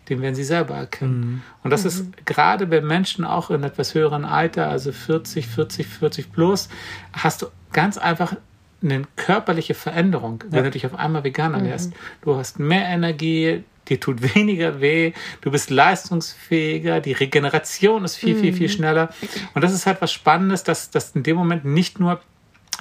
[0.08, 1.42] den werden sie selber erkennen.
[1.64, 6.32] Und das ist gerade bei Menschen auch in etwas höheren Alter, also 40, 40, 40
[6.32, 6.68] plus,
[7.12, 8.34] hast du ganz einfach
[8.82, 11.92] eine körperliche Veränderung, wenn du dich auf einmal vegan ernährst.
[12.22, 18.36] Du hast mehr Energie, dir tut weniger weh, du bist leistungsfähiger, die Regeneration ist viel,
[18.36, 19.10] viel, viel schneller.
[19.54, 22.20] Und das ist halt was Spannendes, dass, dass in dem Moment nicht nur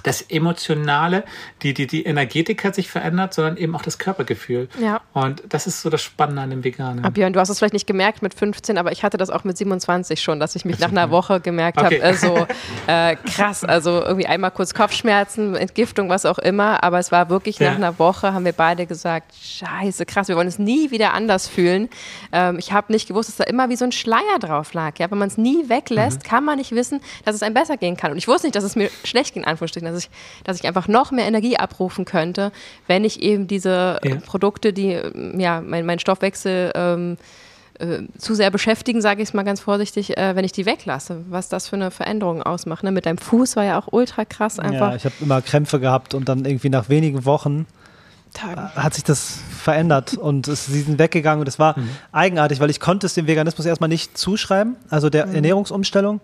[0.08, 1.24] das Emotionale,
[1.62, 4.70] die, die, die Energetik hat sich verändert, sondern eben auch das Körpergefühl.
[4.82, 5.02] Ja.
[5.14, 7.04] Und das ist so das Spannende an dem Veganen.
[7.06, 9.44] Ah, Björn, du hast es vielleicht nicht gemerkt mit 15, aber ich hatte das auch
[9.44, 12.02] mit 27 schon, dass ich mich nach einer Woche gemerkt Okay.
[12.02, 12.48] habe, äh, so
[12.88, 17.60] äh, krass, also irgendwie einmal kurz Kopfschmerzen, Entgiftung, was auch immer, aber es war wirklich
[17.60, 17.70] Ja.
[17.72, 21.48] nach einer Woche, haben wir beide gesagt, scheiße, krass, wir wollen es nie wieder anders
[21.48, 21.90] fühlen.
[22.32, 24.98] Ähm, ich habe nicht gewusst, dass da immer wie so ein Schleier drauf lag.
[25.00, 25.12] Ja?
[25.12, 26.28] Wenn man es nie weglässt, Mhm.
[26.30, 28.12] kann man nicht wissen, dass es einem besser gehen kann.
[28.12, 30.10] Und ich wusste nicht, dass es mir schlecht ging, in Anführungsstrichen, dass ich,
[30.44, 32.52] dass ich einfach noch mehr Energie abrufen könnte,
[32.88, 34.16] wenn ich eben diese äh, Ja.
[34.18, 35.00] Produkte, die
[35.38, 37.18] ja, mein, mein Stoffwechsel ähm,
[37.80, 41.24] äh, zu sehr beschäftigen, sage ich es mal ganz vorsichtig, äh, wenn ich die weglasse.
[41.30, 42.84] Was das für eine Veränderung ausmacht.
[42.84, 42.92] Ne?
[42.92, 44.90] Mit deinem Fuß war ja auch ultra krass einfach.
[44.90, 47.66] Ja, ich habe immer Krämpfe gehabt und dann irgendwie nach wenigen Wochen
[48.34, 48.70] Tagen.
[48.76, 51.76] hat sich das verändert und es, sie sind weggegangen und es war
[52.12, 56.22] eigenartig, weil ich konnte es dem Veganismus erstmal nicht zuschreiben, also der Ernährungsumstellung.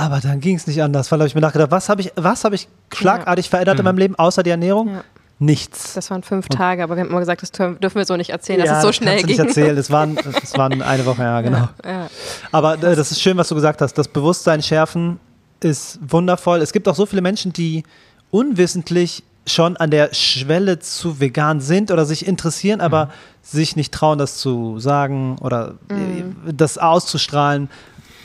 [0.00, 2.44] Aber dann ging es nicht anders, weil hab ich mir nachgedacht, was habe ich, was
[2.44, 4.88] habe ich schlagartig verändert in meinem Leben, außer die Ernährung?
[4.94, 5.04] Ja.
[5.42, 5.94] Nichts.
[5.94, 8.60] Das waren fünf Tage, aber wir haben immer gesagt, das dürfen wir so nicht erzählen,
[8.60, 9.26] dass Ja, es so das schnell ging.
[9.28, 9.74] nicht erzählen.
[9.78, 11.68] Es waren, es waren eine Woche, ja, genau.
[11.82, 12.08] Ja.
[12.52, 13.94] Aber äh, das ist schön, was du gesagt hast.
[13.94, 15.18] Das Bewusstsein schärfen
[15.60, 16.60] ist wundervoll.
[16.60, 17.84] Es gibt auch so viele Menschen, die
[18.30, 23.08] unwissentlich schon an der Schwelle zu vegan sind oder sich interessieren, aber
[23.42, 27.70] sich nicht trauen, das zu sagen oder äh, das auszustrahlen.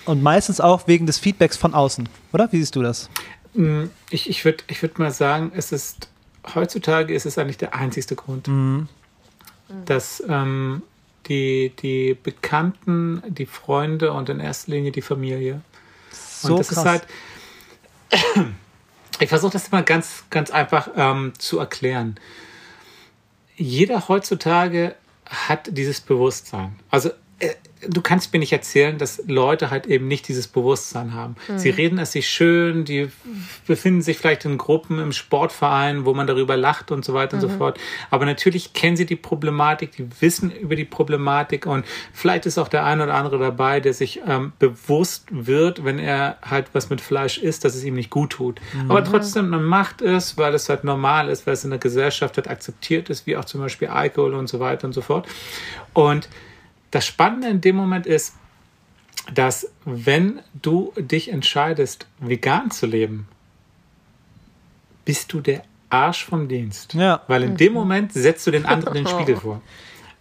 [0.06, 2.52] Und meistens auch wegen des Feedbacks von außen, oder?
[2.52, 3.10] Wie siehst du das?
[3.54, 6.10] Mm, Ich, ich würde ich würd mal sagen, es ist
[6.54, 8.48] heutzutage ist es eigentlich der einzigste Grund,
[9.86, 10.84] dass ähm,
[11.28, 15.62] die, die Bekannten, die Freunde und in erster Linie die Familie.
[16.12, 16.78] So und das krass.
[16.78, 17.08] ist halt.
[19.22, 22.18] Ich versuche das mal ganz, ganz einfach ähm, zu erklären.
[23.56, 24.94] Jeder heutzutage
[25.26, 26.76] hat dieses Bewusstsein.
[26.92, 27.54] Also äh,
[27.90, 31.36] du kannst mir nicht erzählen, dass Leute halt eben nicht dieses Bewusstsein haben.
[31.56, 33.10] Sie reden es sich schön, die
[33.68, 37.42] befinden sich vielleicht in Gruppen im Sportverein, wo man darüber lacht und so weiter und
[37.42, 37.80] so fort.
[38.12, 42.68] Aber natürlich kennen sie die Problematik, die wissen über die Problematik und vielleicht ist auch
[42.68, 47.02] der eine oder andere dabei, der sich ähm, bewusst wird, wenn er halt was mit
[47.02, 48.60] Fleisch isst, dass es ihm nicht gut tut.
[48.88, 52.38] Aber trotzdem, man macht es, weil es halt normal ist, weil es in der Gesellschaft
[52.38, 55.28] halt akzeptiert ist, wie auch zum Beispiel Alkohol und so weiter und so fort.
[55.94, 56.30] Und
[56.96, 58.36] das Spannende in dem Moment ist,
[59.34, 63.28] dass wenn du dich entscheidest, vegan zu leben,
[65.04, 66.94] bist du der Arsch vom Dienst.
[66.94, 67.22] Ja.
[67.28, 69.62] Weil in dem Moment setzt du den anderen den Spiegel vor.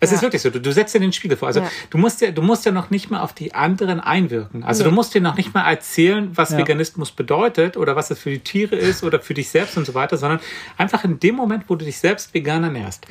[0.01, 0.17] Es Ja.
[0.17, 1.49] ist wirklich so, du, du setzt dir den Spiegel vor.
[1.49, 1.71] Also Ja.
[1.91, 4.65] du musst ja, du musst ja noch nicht mal auf die anderen einwirken.
[4.65, 6.59] Also du musst dir noch nicht mal erzählen, was Ja.
[6.59, 9.95] Veganismus bedeutet oder was es für die Tiere ist oder für dich selbst und so
[9.95, 10.41] weiter, sondern
[10.77, 13.07] einfach in dem Moment, wo du dich selbst vegan ernährst,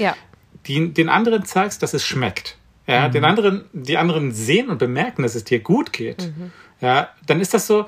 [0.67, 2.57] die, den anderen zeigst, dass es schmeckt.
[2.85, 6.31] Ja, den anderen, die anderen sehen und bemerken, dass es dir gut geht.
[6.81, 7.85] Ja, dann ist das so,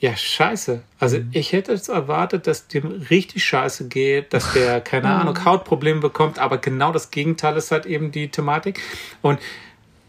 [0.00, 0.82] ja, scheiße.
[1.00, 6.00] Also ich hätte jetzt erwartet, dass dem richtig scheiße geht, dass der, keine Ahnung, Hautprobleme
[6.00, 8.80] bekommt, aber genau das Gegenteil ist halt eben die Thematik.
[9.22, 9.40] Und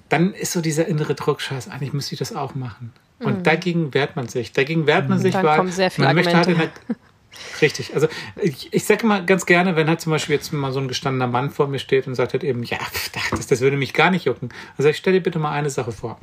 [0.09, 2.93] dann ist so dieser innere Druck, scheiße, eigentlich müsste ich das auch machen.
[3.19, 4.53] Und dagegen wehrt man sich.
[4.53, 6.71] Dagegen wehrt man sich, Dann weil man möchte halt in Argumente.
[6.87, 6.95] der,
[7.61, 7.93] Richtig.
[7.93, 8.07] Also
[8.41, 11.27] ich, ich sage mal ganz gerne, wenn halt zum Beispiel jetzt mal so ein gestandener
[11.27, 12.79] Mann vor mir steht und sagt halt eben, ja,
[13.31, 14.49] das, das würde mich gar nicht jucken.
[14.77, 16.19] Also ich stell dir bitte mal eine Sache vor.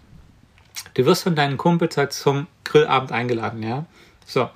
[0.95, 3.87] Du wirst von deinen Kumpels halt zum Grillabend eingeladen, ja?
[4.27, 4.51] So.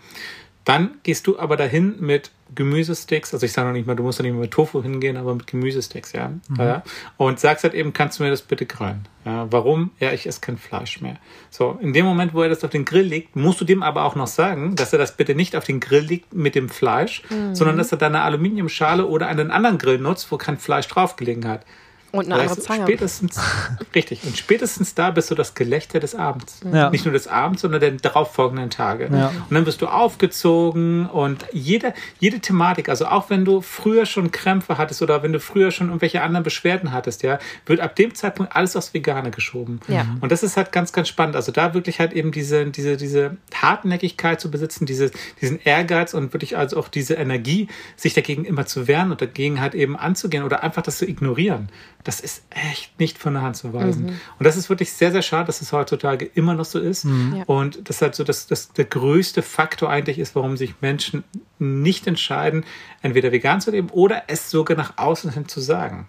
[0.65, 4.19] Dann gehst du aber dahin mit Gemüsesticks, also ich sage noch nicht mal, du musst
[4.19, 6.33] ja nicht mal mit Tofu hingehen, aber mit Gemüsesticks, ja?
[6.59, 6.83] ja.
[7.17, 9.07] Und sagst halt eben, kannst du mir das bitte grillen?
[9.25, 9.91] Ja, warum?
[10.01, 11.17] Ja, ich esse kein Fleisch mehr.
[11.51, 14.05] So, in dem Moment, wo er das auf den Grill legt, musst du dem aber
[14.05, 17.23] auch noch sagen, dass er das bitte nicht auf den Grill legt mit dem Fleisch,
[17.53, 21.47] sondern dass er da eine Aluminiumschale oder einen anderen Grill nutzt, wo kein Fleisch draufgelegen
[21.47, 21.65] hat.
[22.13, 22.83] Und eine Weißt andere Zange.
[22.83, 23.41] Spätestens,
[23.95, 24.25] richtig.
[24.25, 26.61] Und spätestens da bist du das Gelächter des Abends.
[26.73, 26.91] Ja.
[26.91, 29.09] Nicht nur des Abends, sondern der darauffolgenden Tage.
[29.13, 29.29] Ja.
[29.29, 34.33] Und dann wirst du aufgezogen und jede, jede Thematik, also auch wenn du früher schon
[34.33, 38.15] Krämpfe hattest oder wenn du früher schon irgendwelche anderen Beschwerden hattest, ja, wird ab dem
[38.15, 39.81] Zeitpunkt alles aufs Vegane geschoben.
[39.87, 40.07] Ja.
[40.21, 41.37] Und das ist halt ganz, ganz spannend.
[41.37, 46.33] Also da wirklich halt eben diese, diese, diese Hartnäckigkeit zu besitzen, diese, diesen Ehrgeiz und
[46.33, 50.43] wirklich also auch diese Energie, sich dagegen immer zu wehren und dagegen halt eben anzugehen
[50.45, 51.69] oder einfach das zu ignorieren.
[52.05, 54.07] Das ist echt nicht von der Hand zu weisen.
[54.07, 54.21] Mhm.
[54.39, 57.05] Und das ist wirklich sehr, sehr schade, dass es heutzutage immer noch so ist.
[57.05, 57.37] Mhm.
[57.37, 57.45] Ja.
[57.45, 61.25] Und das halt so dass das der größte Faktor eigentlich ist, warum sich Menschen
[61.59, 62.65] nicht entscheiden,
[63.03, 66.07] entweder vegan zu leben oder es sogar nach außen hin zu sagen.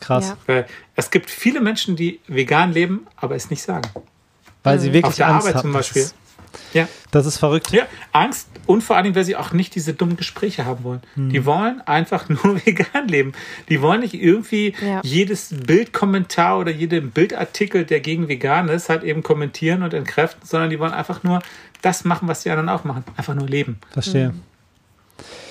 [0.00, 0.28] Krass.
[0.28, 0.38] Ja.
[0.46, 0.66] Weil
[0.96, 3.88] es gibt viele Menschen, die vegan leben, aber es nicht sagen.
[4.62, 5.62] Weil sie wirklich Auf der Angst Arbeit haben.
[5.62, 6.08] zum Beispiel.
[6.74, 6.88] Ja.
[7.10, 7.70] Das ist verrückt.
[7.72, 11.00] Ja, Angst und vor allen Dingen, weil sie auch nicht diese dummen Gespräche haben wollen.
[11.14, 11.30] Hm.
[11.30, 13.32] Die wollen einfach nur vegan leben.
[13.68, 15.00] Die wollen nicht irgendwie ja.
[15.02, 20.70] jedes Bildkommentar oder jeden Bildartikel, der gegen vegan ist, halt eben kommentieren und entkräften, sondern
[20.70, 21.40] die wollen einfach nur
[21.82, 23.04] das machen, was die anderen auch machen.
[23.16, 23.78] Einfach nur leben.
[23.92, 24.28] Verstehe.
[24.28, 24.42] Hm.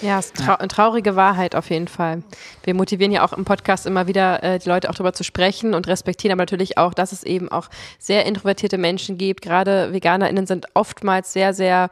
[0.02, 2.24] Ja, ist trau eine traurige Wahrheit auf jeden Fall.
[2.64, 5.74] Wir motivieren ja auch im Podcast immer wieder, äh, die Leute auch darüber zu sprechen
[5.74, 9.42] und respektieren aber natürlich auch, dass es eben auch sehr introvertierte Menschen gibt.
[9.42, 11.90] Gerade VeganerInnen sind oftmals sehr, sehr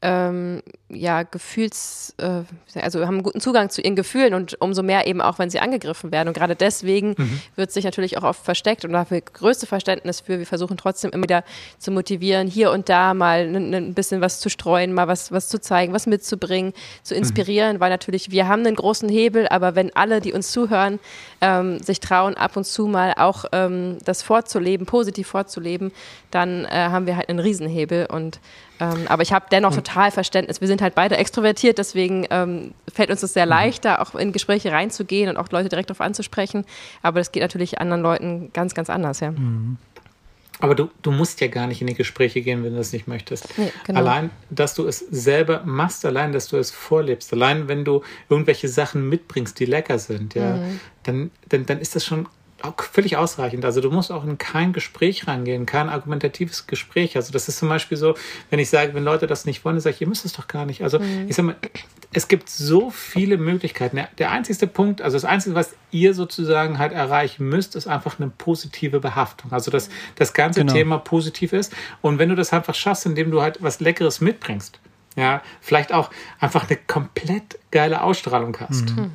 [0.00, 2.42] ähm, ja, Gefühls, äh,
[2.80, 5.58] also haben einen guten Zugang zu ihren Gefühlen und umso mehr eben auch, wenn sie
[5.58, 6.28] angegriffen werden.
[6.28, 7.40] Und gerade deswegen mhm.
[7.56, 10.38] wird sich natürlich auch oft versteckt und dafür größte Verständnis für.
[10.38, 11.42] Wir versuchen trotzdem immer wieder
[11.78, 15.60] zu motivieren, hier und da mal ein bisschen was zu streuen, mal was, was zu
[15.60, 17.18] zeigen, was mitzubringen, zu mhm.
[17.18, 17.80] inspirieren, mhm.
[17.80, 21.00] weil natürlich wir haben einen großen Hebel, aber wenn alle, die uns zuhören,
[21.40, 25.90] ähm, sich trauen, ab und zu mal auch ähm, das vorzuleben, positiv vorzuleben,
[26.30, 28.38] dann äh, haben wir halt einen Riesenhebel und
[28.80, 30.60] ähm, aber ich habe dennoch und total Verständnis.
[30.60, 33.50] Wir sind halt beide extrovertiert, deswegen ähm, fällt uns das sehr mhm.
[33.50, 36.64] leicht, da auch in Gespräche reinzugehen und auch Leute direkt darauf anzusprechen.
[37.02, 39.32] Aber das geht natürlich anderen Leuten ganz, ganz anders, ja.
[39.32, 39.78] Mhm.
[40.60, 43.06] Aber du, du musst ja gar nicht in die Gespräche gehen, wenn du das nicht
[43.06, 43.56] möchtest.
[43.56, 44.00] Nee, genau.
[44.00, 48.68] Allein, dass du es selber machst, allein, dass du es vorlebst, allein, wenn du irgendwelche
[48.68, 50.80] Sachen mitbringst, die lecker sind, ja, mhm.
[51.04, 52.26] dann, dann, dann ist das schon
[52.62, 53.64] auch völlig ausreichend.
[53.64, 57.16] Also du musst auch in kein Gespräch rangehen, kein argumentatives Gespräch.
[57.16, 58.14] Also das ist zum Beispiel so,
[58.50, 60.48] wenn ich sage, wenn Leute das nicht wollen, dann sage ich, ihr müsst es doch
[60.48, 60.82] gar nicht.
[60.82, 61.26] Also mhm.
[61.28, 61.56] ich sag mal,
[62.12, 64.00] es gibt so viele Möglichkeiten.
[64.18, 68.30] Der einzigste Punkt, also das Einzige, was ihr sozusagen halt erreichen müsst, ist einfach eine
[68.30, 69.52] positive Behaftung.
[69.52, 70.72] Also dass das ganze genau.
[70.72, 71.72] Thema positiv ist.
[72.00, 74.80] Und wenn du das einfach schaffst, indem du halt was Leckeres mitbringst,
[75.16, 78.96] ja, vielleicht auch einfach eine komplett geile Ausstrahlung hast.
[78.96, 79.10] Mhm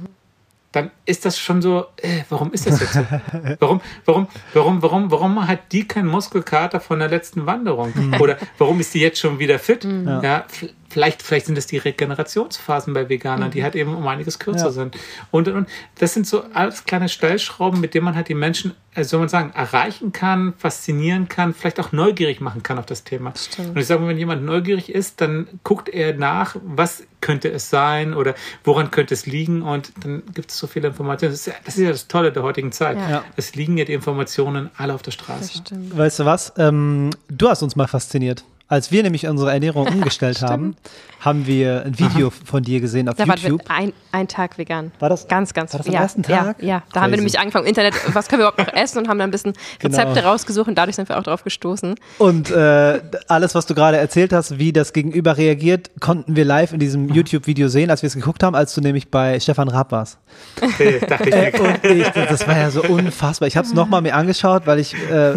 [0.74, 3.00] dann ist das schon so, äh, warum ist das jetzt so?
[3.60, 7.94] Warum, warum, warum, warum, warum hat die keinen Muskelkater von der letzten Wanderung?
[7.96, 8.20] Mhm.
[8.20, 9.86] Oder warum ist die jetzt schon wieder fit?
[9.86, 10.08] Mhm.
[10.24, 10.46] Ja,
[10.94, 13.52] Vielleicht, vielleicht sind es die Regenerationsphasen bei Veganern, mhm.
[13.52, 14.72] die halt eben um einiges kürzer ja.
[14.72, 14.96] sind.
[15.32, 15.68] Und, und
[15.98, 19.28] das sind so alles kleine Stellschrauben, mit denen man halt die Menschen, äh, soll man
[19.28, 23.32] sagen, erreichen kann, faszinieren kann, vielleicht auch neugierig machen kann auf das Thema.
[23.32, 27.50] Das und ich sage mal, wenn jemand neugierig ist, dann guckt er nach, was könnte
[27.50, 31.32] es sein oder woran könnte es liegen und dann gibt es so viele Informationen.
[31.32, 32.98] Das ist, ja, das ist ja das Tolle der heutigen Zeit.
[32.98, 33.24] Ja.
[33.36, 35.64] Es liegen ja die Informationen alle auf der Straße.
[35.72, 36.54] Weißt du was?
[36.58, 38.44] Ähm, du hast uns mal fasziniert.
[38.74, 40.76] Als wir nämlich unsere Ernährung umgestellt haben,
[41.20, 42.36] haben wir ein Video Aha.
[42.44, 43.70] von dir gesehen auf da YouTube.
[43.70, 44.92] War ein, ein Tag vegan.
[44.98, 46.60] War das ganz, ganz war das am ja, ersten Tag?
[46.60, 46.78] Ja, ja.
[46.80, 47.00] da Crazy.
[47.04, 49.30] haben wir nämlich angefangen im Internet, was können wir überhaupt noch essen und haben dann
[49.30, 49.96] ein bisschen genau.
[49.96, 50.32] Rezepte genau.
[50.32, 51.94] rausgesucht und dadurch sind wir auch drauf gestoßen.
[52.18, 56.74] Und äh, alles, was du gerade erzählt hast, wie das Gegenüber reagiert, konnten wir live
[56.74, 59.92] in diesem YouTube-Video sehen, als wir es geguckt haben, als du nämlich bei Stefan Raab
[59.92, 60.18] warst.
[60.60, 61.36] Okay, dachte ich.
[61.36, 63.48] Äh, und ich, das war ja so unfassbar.
[63.48, 65.36] Ich habe es nochmal mir angeschaut, weil ich äh,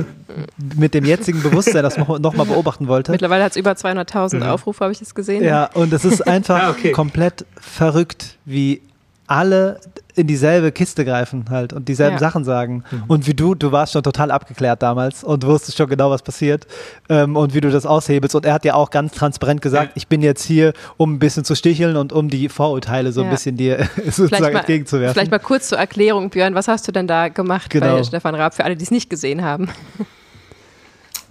[0.74, 3.12] mit dem jetzigen Bewusstsein das nochmal noch beobachten wollte.
[3.26, 4.42] Mittlerweile hat es über 200.000 mhm.
[4.44, 5.42] Aufrufe, habe ich es gesehen.
[5.42, 6.92] Ja, und es ist einfach ah, okay.
[6.92, 8.82] komplett verrückt, wie
[9.26, 9.80] alle
[10.14, 12.20] in dieselbe Kiste greifen halt und dieselben ja.
[12.20, 12.84] Sachen sagen.
[12.88, 13.02] Mhm.
[13.08, 16.68] Und wie du, du warst schon total abgeklärt damals und wusstest schon genau, was passiert
[17.08, 18.36] ähm, und wie du das aushebelst.
[18.36, 19.92] Und er hat ja auch ganz transparent gesagt, ja.
[19.96, 23.26] ich bin jetzt hier, um ein bisschen zu sticheln und um die Vorurteile so ja.
[23.26, 25.14] ein bisschen dir sozusagen mal, entgegenzuwerfen.
[25.14, 27.96] Vielleicht mal kurz zur Erklärung, Björn, was hast du denn da gemacht genau.
[27.96, 29.68] bei Stefan Raab, für alle, die es nicht gesehen haben?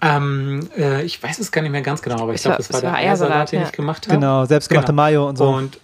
[0.01, 2.81] Ähm, äh, ich weiß es gar nicht mehr ganz genau, aber ich glaube, das war,
[2.81, 4.17] der Eiersalat, den ich gemacht habe.
[4.17, 5.01] Genau, selbstgemachte genau.
[5.01, 5.49] Mayo und so.
[5.49, 5.79] Und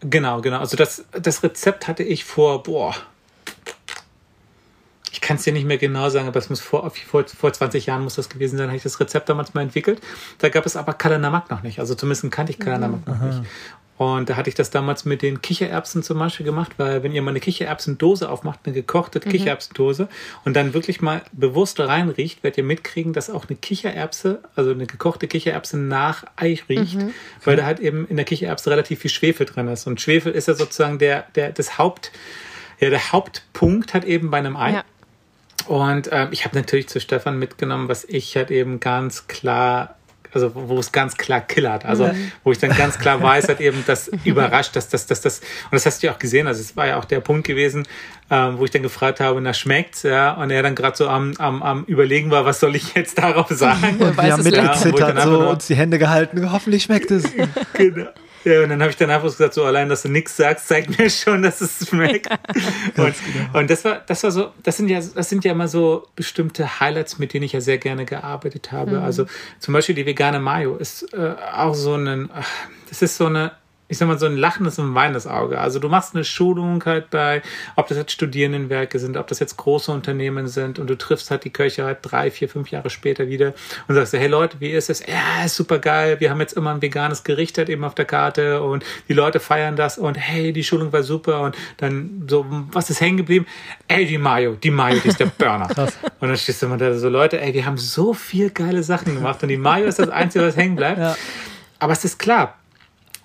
[0.00, 0.58] genau, genau.
[0.58, 2.94] Also das, das Rezept hatte ich vor, boah,
[5.12, 7.86] ich kann es dir nicht mehr genau sagen, aber es muss vor, vor, vor 20
[7.86, 10.00] Jahren muss das gewesen sein, habe ich das Rezept damals mal entwickelt.
[10.38, 11.80] Da gab es aber Kalanamak noch nicht.
[11.80, 13.12] Also zumindest kannte ich Kalanamak mhm.
[13.12, 13.50] noch nicht.
[14.00, 17.20] Und da hatte ich das damals mit den Kichererbsen zum Beispiel gemacht, weil wenn ihr
[17.20, 19.30] mal eine Kichererbsendose aufmacht, eine gekochte mhm.
[19.30, 20.08] Kichererbsendose
[20.46, 24.86] und dann wirklich mal bewusst reinriecht, werdet ihr mitkriegen, dass auch eine Kichererbse, also eine
[24.86, 27.12] gekochte Kichererbse nach Ei riecht, mhm.
[27.44, 29.86] weil da halt eben in der Kichererbse relativ viel Schwefel drin ist.
[29.86, 32.10] Und Schwefel ist ja sozusagen der, der, das Haupt,
[32.78, 34.72] ja, der Hauptpunkt hat eben bei einem Ei.
[34.72, 34.84] Ja.
[35.66, 39.96] Und ähm, ich habe natürlich zu Stefan mitgenommen, was ich halt eben ganz klar
[40.32, 41.84] also wo es ganz klar killert.
[41.84, 42.32] Also mhm.
[42.44, 45.72] wo ich dann ganz klar weiß, hat eben das überrascht, dass das, das, das, und
[45.72, 47.86] das hast du ja auch gesehen, also es war ja auch der Punkt gewesen,
[48.30, 51.34] ähm, wo ich dann gefragt habe, na schmeckt's, ja, und er dann gerade so am,
[51.38, 53.96] am, am überlegen war, was soll ich jetzt darauf sagen?
[53.98, 57.24] Und wir haben mitgezittert, so uns die Hände gehalten, hoffentlich schmeckt es.
[57.74, 58.06] genau.
[58.44, 61.10] Ja, und dann habe ich danach gesagt, so allein, dass du nichts sagst, zeigt mir
[61.10, 62.30] schon, dass es schmeckt.
[62.96, 63.58] und, genau.
[63.58, 66.80] und das war, das war so, das sind ja, das sind ja immer so bestimmte
[66.80, 68.98] Highlights, mit denen ich ja sehr gerne gearbeitet habe.
[68.98, 69.04] Mhm.
[69.04, 69.26] Also
[69.58, 72.30] zum Beispiel die vegane Mayo ist äh, auch so ein,
[72.88, 73.52] das ist so eine
[73.90, 75.58] ich sag mal, so ein lachendes und weinendes Auge.
[75.58, 77.42] Also du machst eine Schulung halt bei,
[77.74, 81.42] ob das jetzt Studierendenwerke sind, ob das jetzt große Unternehmen sind und du triffst halt
[81.42, 83.52] die Köche halt drei, vier, fünf Jahre später wieder
[83.88, 85.04] und sagst, hey Leute, wie ist es?
[85.04, 86.20] Ja, ist super geil.
[86.20, 89.40] Wir haben jetzt immer ein veganes Gericht halt eben auf der Karte und die Leute
[89.40, 93.46] feiern das und hey, die Schulung war super und dann so, was ist hängen geblieben?
[93.88, 95.68] Ey, die Mayo, die Mayo, die ist der Burner.
[96.20, 99.16] und dann stehst du immer da so, Leute, ey, wir haben so viel geile Sachen
[99.16, 101.00] gemacht und die Mayo ist das Einzige, was hängen bleibt.
[101.00, 101.16] Ja.
[101.80, 102.59] Aber es ist klar,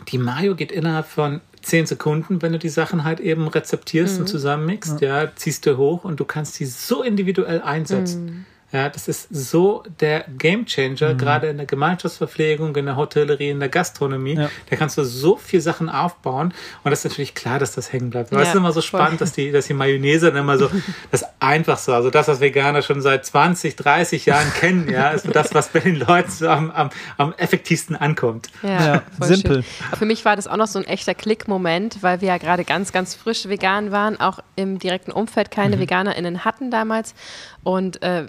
[0.07, 4.21] die Mayo geht innerhalb von zehn Sekunden, wenn du die Sachen halt eben rezeptierst mhm.
[4.21, 5.23] und zusammenmixst, ja.
[5.23, 5.35] ja.
[5.35, 8.25] ziehst du hoch und du kannst die so individuell einsetzen.
[8.25, 8.45] Mhm.
[8.75, 11.17] Ja, das ist so der Gamechanger, mhm.
[11.17, 14.35] gerade in der Gemeinschaftsverpflegung, in der Hotellerie, in der Gastronomie.
[14.35, 14.49] Ja.
[14.69, 16.53] Da kannst du so viele Sachen aufbauen.
[16.83, 18.33] Und das ist natürlich klar, dass das hängen bleibt.
[18.33, 20.69] Ja, es ist immer so spannend, dass die, dass die Mayonnaise dann immer so
[21.11, 25.53] das Einfachste, also das, was Veganer schon seit 20, 30 Jahren kennen, ja, ist das,
[25.53, 28.49] was bei den Leuten so am, am, am effektivsten ankommt.
[28.61, 29.63] Ja, ja simpel.
[29.97, 32.91] Für mich war das auch noch so ein echter Klick-Moment, weil wir ja gerade ganz,
[32.91, 35.81] ganz frisch vegan waren, auch im direkten Umfeld keine mhm.
[35.81, 37.15] VeganerInnen hatten damals.
[37.63, 38.25] Und äh,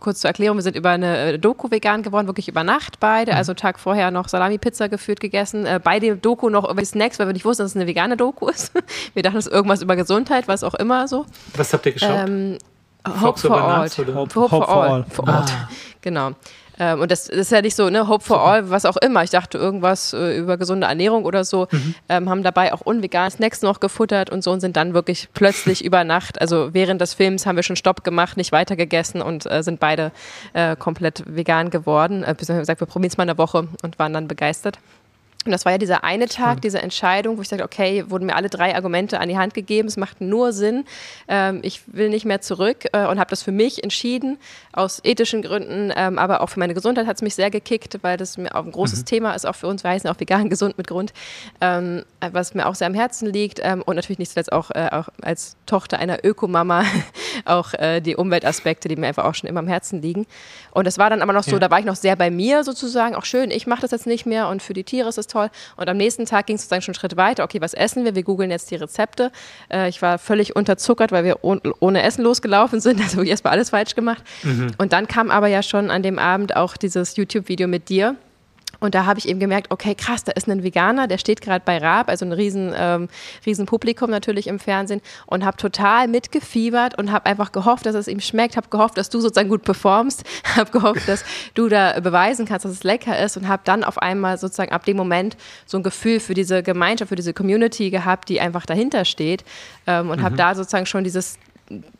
[0.00, 3.32] kurz zur Erklärung, wir sind über eine äh, Doku vegan geworden, wirklich über Nacht beide.
[3.32, 3.38] Mhm.
[3.38, 5.66] Also Tag vorher noch Salami-Pizza geführt gegessen.
[5.66, 8.16] Äh, bei dem Doku noch irgendwie Snacks, weil wir nicht wussten, dass es eine vegane
[8.16, 8.72] Doku ist.
[9.14, 11.26] Wir dachten, es ist irgendwas über Gesundheit, was auch immer so.
[11.56, 12.28] Was habt ihr geschaut?
[12.28, 12.58] Ähm,
[13.20, 13.88] Hope for All.
[13.88, 15.04] Hope, Hope, for, for All.
[15.10, 15.44] For all.
[15.48, 15.68] Ah.
[16.02, 16.32] Genau.
[16.82, 19.22] Ähm, und das, das, ist ja nicht so, ne, Hope for All, was auch immer.
[19.22, 21.68] Ich dachte irgendwas äh, über gesunde Ernährung oder so.
[21.70, 21.94] Mhm.
[22.08, 25.84] Ähm, haben dabei auch unvegane Snacks noch gefuttert und so und sind dann wirklich plötzlich
[25.84, 29.48] über Nacht, also während des Films haben wir schon Stopp gemacht, nicht weiter gegessen und
[29.48, 30.10] äh, sind beide
[30.54, 32.24] äh, komplett vegan geworden.
[32.24, 34.78] Äh, gesagt, wir probieren es mal eine Woche und waren dann begeistert.
[35.44, 38.36] Und das war ja dieser eine Tag, diese Entscheidung, wo ich sagte, okay, wurden mir
[38.36, 40.84] alle drei Argumente an die Hand gegeben, es macht nur Sinn,
[41.26, 44.38] ähm, ich will nicht mehr zurück äh, und habe das für mich entschieden,
[44.72, 48.16] aus ethischen Gründen, ähm, aber auch für meine Gesundheit hat es mich sehr gekickt, weil
[48.16, 49.06] das mir auch ein großes mhm.
[49.06, 51.12] Thema ist, auch für uns, wir heißen auch vegan gesund mit Grund,
[51.60, 54.88] ähm, was mir auch sehr am Herzen liegt ähm, und natürlich nicht zuletzt auch, äh,
[54.92, 56.84] auch als Tochter einer Ökomama
[57.44, 60.26] auch äh, die Umweltaspekte, die mir einfach auch schon immer am Herzen liegen.
[60.72, 61.58] Und das war dann aber noch so, ja.
[61.58, 64.26] da war ich noch sehr bei mir sozusagen, auch schön, ich mache das jetzt nicht
[64.26, 65.50] mehr und für die Tiere ist es toll.
[65.76, 67.44] Und am nächsten Tag ging es sozusagen schon einen Schritt weiter.
[67.44, 68.14] Okay, was essen wir?
[68.14, 69.30] Wir googeln jetzt die Rezepte.
[69.70, 73.00] Äh, ich war völlig unterzuckert, weil wir ohne, ohne Essen losgelaufen sind.
[73.02, 74.22] Also wirklich erstmal alles falsch gemacht.
[74.44, 74.74] Mhm.
[74.78, 78.16] Und dann kam aber ja schon an dem Abend auch dieses YouTube-Video mit dir
[78.82, 81.62] und da habe ich eben gemerkt, okay, krass, da ist ein Veganer, der steht gerade
[81.64, 83.08] bei Raab, also ein riesen, ähm,
[83.46, 88.08] riesen Publikum natürlich im Fernsehen und habe total mitgefiebert und habe einfach gehofft, dass es
[88.08, 90.24] ihm schmeckt, habe gehofft, dass du sozusagen gut performst,
[90.56, 91.24] habe gehofft, dass
[91.54, 94.84] du da beweisen kannst, dass es lecker ist und habe dann auf einmal sozusagen ab
[94.84, 99.04] dem Moment so ein Gefühl für diese Gemeinschaft, für diese Community gehabt, die einfach dahinter
[99.04, 99.44] steht
[99.86, 100.24] ähm, und mhm.
[100.24, 101.38] habe da sozusagen schon dieses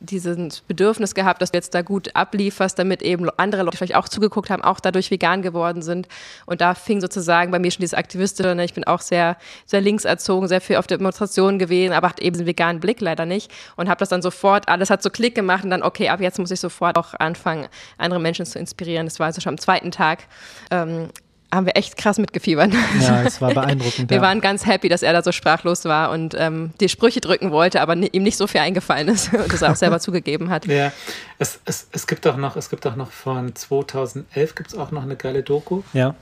[0.00, 4.08] dieses Bedürfnis gehabt, dass du jetzt da gut ablieferst, damit eben andere Leute vielleicht auch
[4.08, 6.08] zugeguckt haben, auch dadurch vegan geworden sind.
[6.46, 8.64] Und da fing sozusagen bei mir schon dieses Aktivistische, ne?
[8.64, 12.36] ich bin auch sehr, sehr links erzogen, sehr viel auf Demonstrationen gewesen, aber hat eben
[12.36, 15.64] den veganen Blick leider nicht und habe das dann sofort, alles hat so Klick gemacht
[15.64, 17.68] und dann, okay, ab jetzt muss ich sofort auch anfangen,
[17.98, 19.06] andere Menschen zu inspirieren.
[19.06, 20.24] Das war also schon am zweiten Tag.
[20.70, 21.08] Ähm,
[21.52, 22.72] haben wir echt krass mitgefiebert.
[23.00, 24.10] Ja, es war beeindruckend.
[24.10, 24.22] wir ja.
[24.22, 27.80] waren ganz happy, dass er da so sprachlos war und ähm, die Sprüche drücken wollte,
[27.80, 30.66] aber ihm nicht so viel eingefallen ist und das er auch selber zugegeben hat.
[30.66, 30.92] Ja,
[31.38, 34.90] es, es, es gibt auch noch, es gibt auch noch von 2011 gibt es auch
[34.90, 35.82] noch eine geile Doku.
[35.92, 36.14] Ja.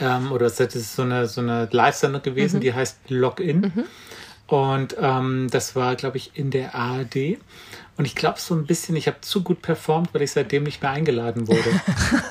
[0.00, 2.60] Ähm, oder es ist so eine, so eine Live-Sendung gewesen, mhm.
[2.60, 3.72] die heißt Login.
[3.74, 3.84] Mhm.
[4.46, 7.38] Und ähm, das war, glaube ich, in der ARD.
[7.96, 10.82] Und ich glaube so ein bisschen, ich habe zu gut performt, weil ich seitdem nicht
[10.82, 11.70] mehr eingeladen wurde.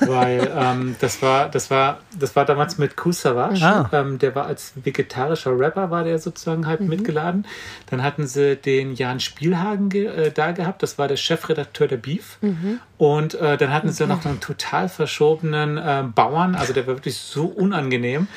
[0.00, 3.64] weil ähm, das war, das war, das war damals mit Kusavage.
[3.64, 3.88] Ah.
[3.92, 6.88] Ähm, der war als vegetarischer Rapper, war der sozusagen halt mhm.
[6.88, 7.46] mitgeladen.
[7.88, 11.96] Dann hatten sie den Jan Spielhagen ge äh, da gehabt, das war der Chefredakteur der
[11.96, 12.36] Beef.
[12.42, 12.80] Mhm.
[12.96, 17.16] Und äh, dann hatten sie noch einen total verschobenen äh, Bauern, also der war wirklich
[17.16, 18.28] so unangenehm.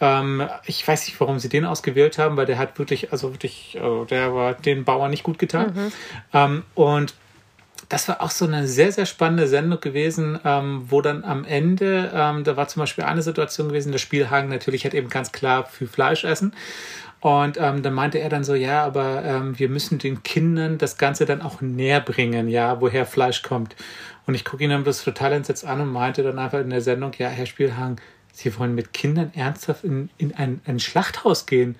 [0.00, 3.76] Ähm, ich weiß nicht, warum sie den ausgewählt haben, weil der hat wirklich, also wirklich,
[3.80, 5.72] also der war den Bauern nicht gut getan.
[5.74, 5.92] Mhm.
[6.32, 7.14] Ähm, und
[7.88, 12.10] das war auch so eine sehr, sehr spannende Sendung gewesen, ähm, wo dann am Ende,
[12.14, 15.66] ähm, da war zum Beispiel eine Situation gewesen, der Spielhagen natürlich hat eben ganz klar
[15.66, 16.54] für Fleisch essen.
[17.24, 20.98] Und ähm, dann meinte er dann so, ja, aber ähm, wir müssen den Kindern das
[20.98, 23.74] Ganze dann auch näher bringen, ja, woher Fleisch kommt.
[24.26, 26.82] Und ich gucke ihn dann das total entsetzt an und meinte dann einfach in der
[26.82, 27.96] Sendung, ja, Herr Spielhagen,
[28.36, 31.76] Sie wollen mit Kindern ernsthaft in, in ein, ein Schlachthaus gehen.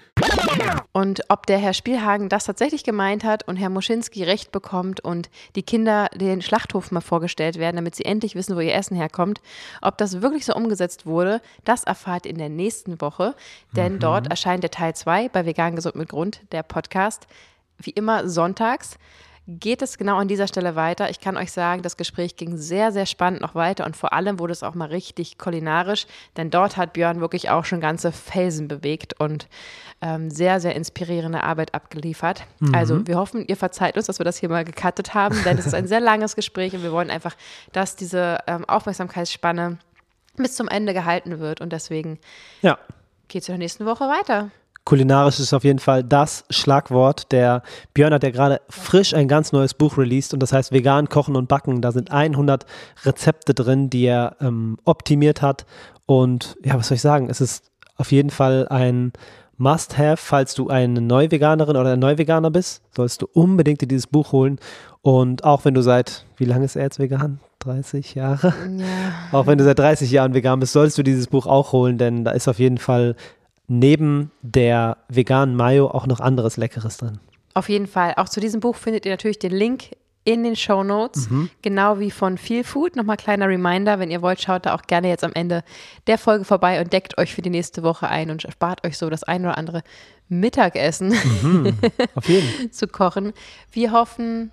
[0.93, 5.31] Und ob der Herr Spielhagen das tatsächlich gemeint hat und Herr Moschinski recht bekommt und
[5.57, 9.41] die Kinder den Schlachthof mal vorgestellt werden, damit sie endlich wissen, wo ihr Essen herkommt,
[9.83, 13.35] ob das wirklich so umgesetzt wurde, das erfahrt ihr in der nächsten Woche,
[13.73, 13.99] denn mhm.
[13.99, 17.27] dort erscheint der Teil 2 bei Vegan Gesund mit Grund, der Podcast,
[17.79, 18.97] wie immer sonntags
[19.47, 21.11] geht es genau an dieser Stelle weiter.
[21.11, 24.39] Ich kann euch sagen, das Gespräch ging sehr, sehr spannend noch weiter und vor allem
[24.39, 28.69] wurde es auch mal richtig kulinarisch, denn dort hat Björn wirklich auch schon ganze Felsen
[28.69, 29.47] bewegt und
[30.01, 32.47] ähm, sehr, sehr inspirierende Arbeit abgeliefert.
[32.61, 32.75] Mhm.
[32.75, 35.67] Also wir hoffen, ihr verzeiht uns, dass wir das hier mal gecuttet haben, denn es
[35.67, 37.37] ist ein sehr langes Gespräch und wir wollen einfach,
[37.73, 39.79] dass diese ähm, Aufmerksamkeitsspanne
[40.37, 42.19] bis zum Ende gehalten wird und deswegen
[42.63, 42.79] ja.
[43.29, 44.51] geht es in der nächsten Woche weiter.
[44.85, 47.33] Kulinarisch ist auf jeden Fall das Schlagwort.
[47.33, 47.63] Der
[47.95, 51.37] Björn hat ja gerade frisch ein ganz neues Buch released und das heißt Vegan Kochen
[51.37, 51.81] und Backen.
[51.81, 52.67] Da sind 100
[53.05, 55.65] Rezepte drin, die er ähm, optimiert hat.
[56.07, 57.31] Und ja, was soll ich sagen?
[57.31, 59.13] Es ist auf jeden Fall ein
[59.57, 64.33] Must-Have, falls du eine Neuveganerin oder ein Neuveganer bist, sollst du unbedingt dir dieses Buch
[64.33, 64.59] holen.
[65.01, 67.41] Und auch wenn du seit, wie lange ist er jetzt vegan?
[67.61, 68.53] 30 Jahre?
[68.77, 69.39] Ja.
[69.39, 72.25] Auch wenn du seit 30 Jahren vegan bist, sollst du dieses Buch auch holen, denn
[72.25, 73.17] da ist auf jeden Fall
[73.67, 77.19] neben der veganen Mayo auch noch anderes Leckeres drin.
[77.55, 78.15] Auf jeden Fall.
[78.17, 79.91] Auch zu diesem Buch findet ihr natürlich den Link
[80.25, 81.51] in den Show Notes, mhm.
[81.63, 82.97] genau wie von Feel Food.
[82.97, 85.63] Nochmal kleiner Reminder, wenn ihr wollt, schaut da auch gerne jetzt am Ende
[86.07, 89.11] der Folge vorbei und deckt euch für die nächste Woche ein und spart euch so
[89.11, 89.83] das ein oder andere
[90.29, 91.77] Mittagessen mhm.
[92.15, 92.73] Auf jeden.
[92.73, 93.35] zu kochen.
[93.71, 94.51] Wir hoffen,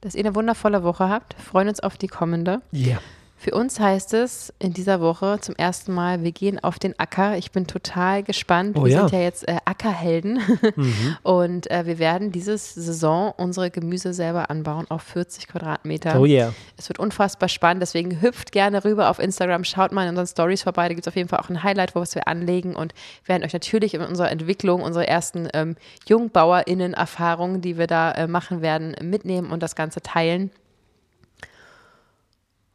[0.00, 2.62] dass ihr eine wundervolle Woche habt, freuen uns auf die kommende.
[2.70, 2.86] Ja.
[2.86, 3.00] Yeah.
[3.42, 7.36] Für uns heißt es in dieser Woche zum ersten Mal, wir gehen auf den Acker.
[7.36, 8.76] Ich bin total gespannt.
[8.78, 9.00] Oh, wir ja.
[9.00, 10.38] sind ja jetzt äh, Ackerhelden
[10.76, 11.16] mhm.
[11.24, 16.20] und äh, wir werden dieses Saison unsere Gemüse selber anbauen auf 40 Quadratmeter.
[16.20, 16.54] Oh yeah.
[16.76, 20.62] Es wird unfassbar spannend, deswegen hüpft gerne rüber auf Instagram, schaut mal in unseren Stories
[20.62, 20.86] vorbei.
[20.86, 22.94] Da gibt es auf jeden Fall auch ein Highlight, wo wir anlegen und
[23.26, 25.74] werden euch natürlich in unserer Entwicklung, unsere ersten ähm,
[26.06, 30.52] JungbauerInnen-Erfahrungen, die wir da äh, machen werden, mitnehmen und das Ganze teilen.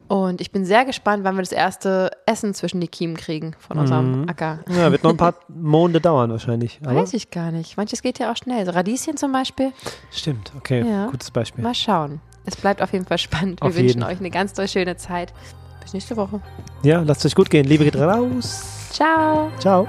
[0.08, 3.78] Und ich bin sehr gespannt, wann wir das erste Essen zwischen die Kiemen kriegen von
[3.78, 4.28] unserem mhm.
[4.28, 4.60] Acker.
[4.68, 6.80] Ja, wird noch ein paar Monde dauern wahrscheinlich.
[6.82, 7.76] Aber Weiß ich gar nicht.
[7.76, 8.64] Manches geht ja auch schnell.
[8.64, 9.72] So Radieschen zum Beispiel.
[10.10, 10.82] Stimmt, okay.
[10.88, 11.06] Ja.
[11.08, 11.62] Gutes Beispiel.
[11.62, 12.20] Mal schauen.
[12.46, 13.60] Es bleibt auf jeden Fall spannend.
[13.60, 14.02] Wir auf wünschen jeden.
[14.02, 15.34] euch eine ganz toll schöne Zeit.
[15.82, 16.40] Bis nächste Woche.
[16.82, 17.66] Ja, lasst es euch gut gehen.
[17.66, 18.88] Liebe geht raus.
[18.90, 19.50] Ciao.
[19.58, 19.86] Ciao.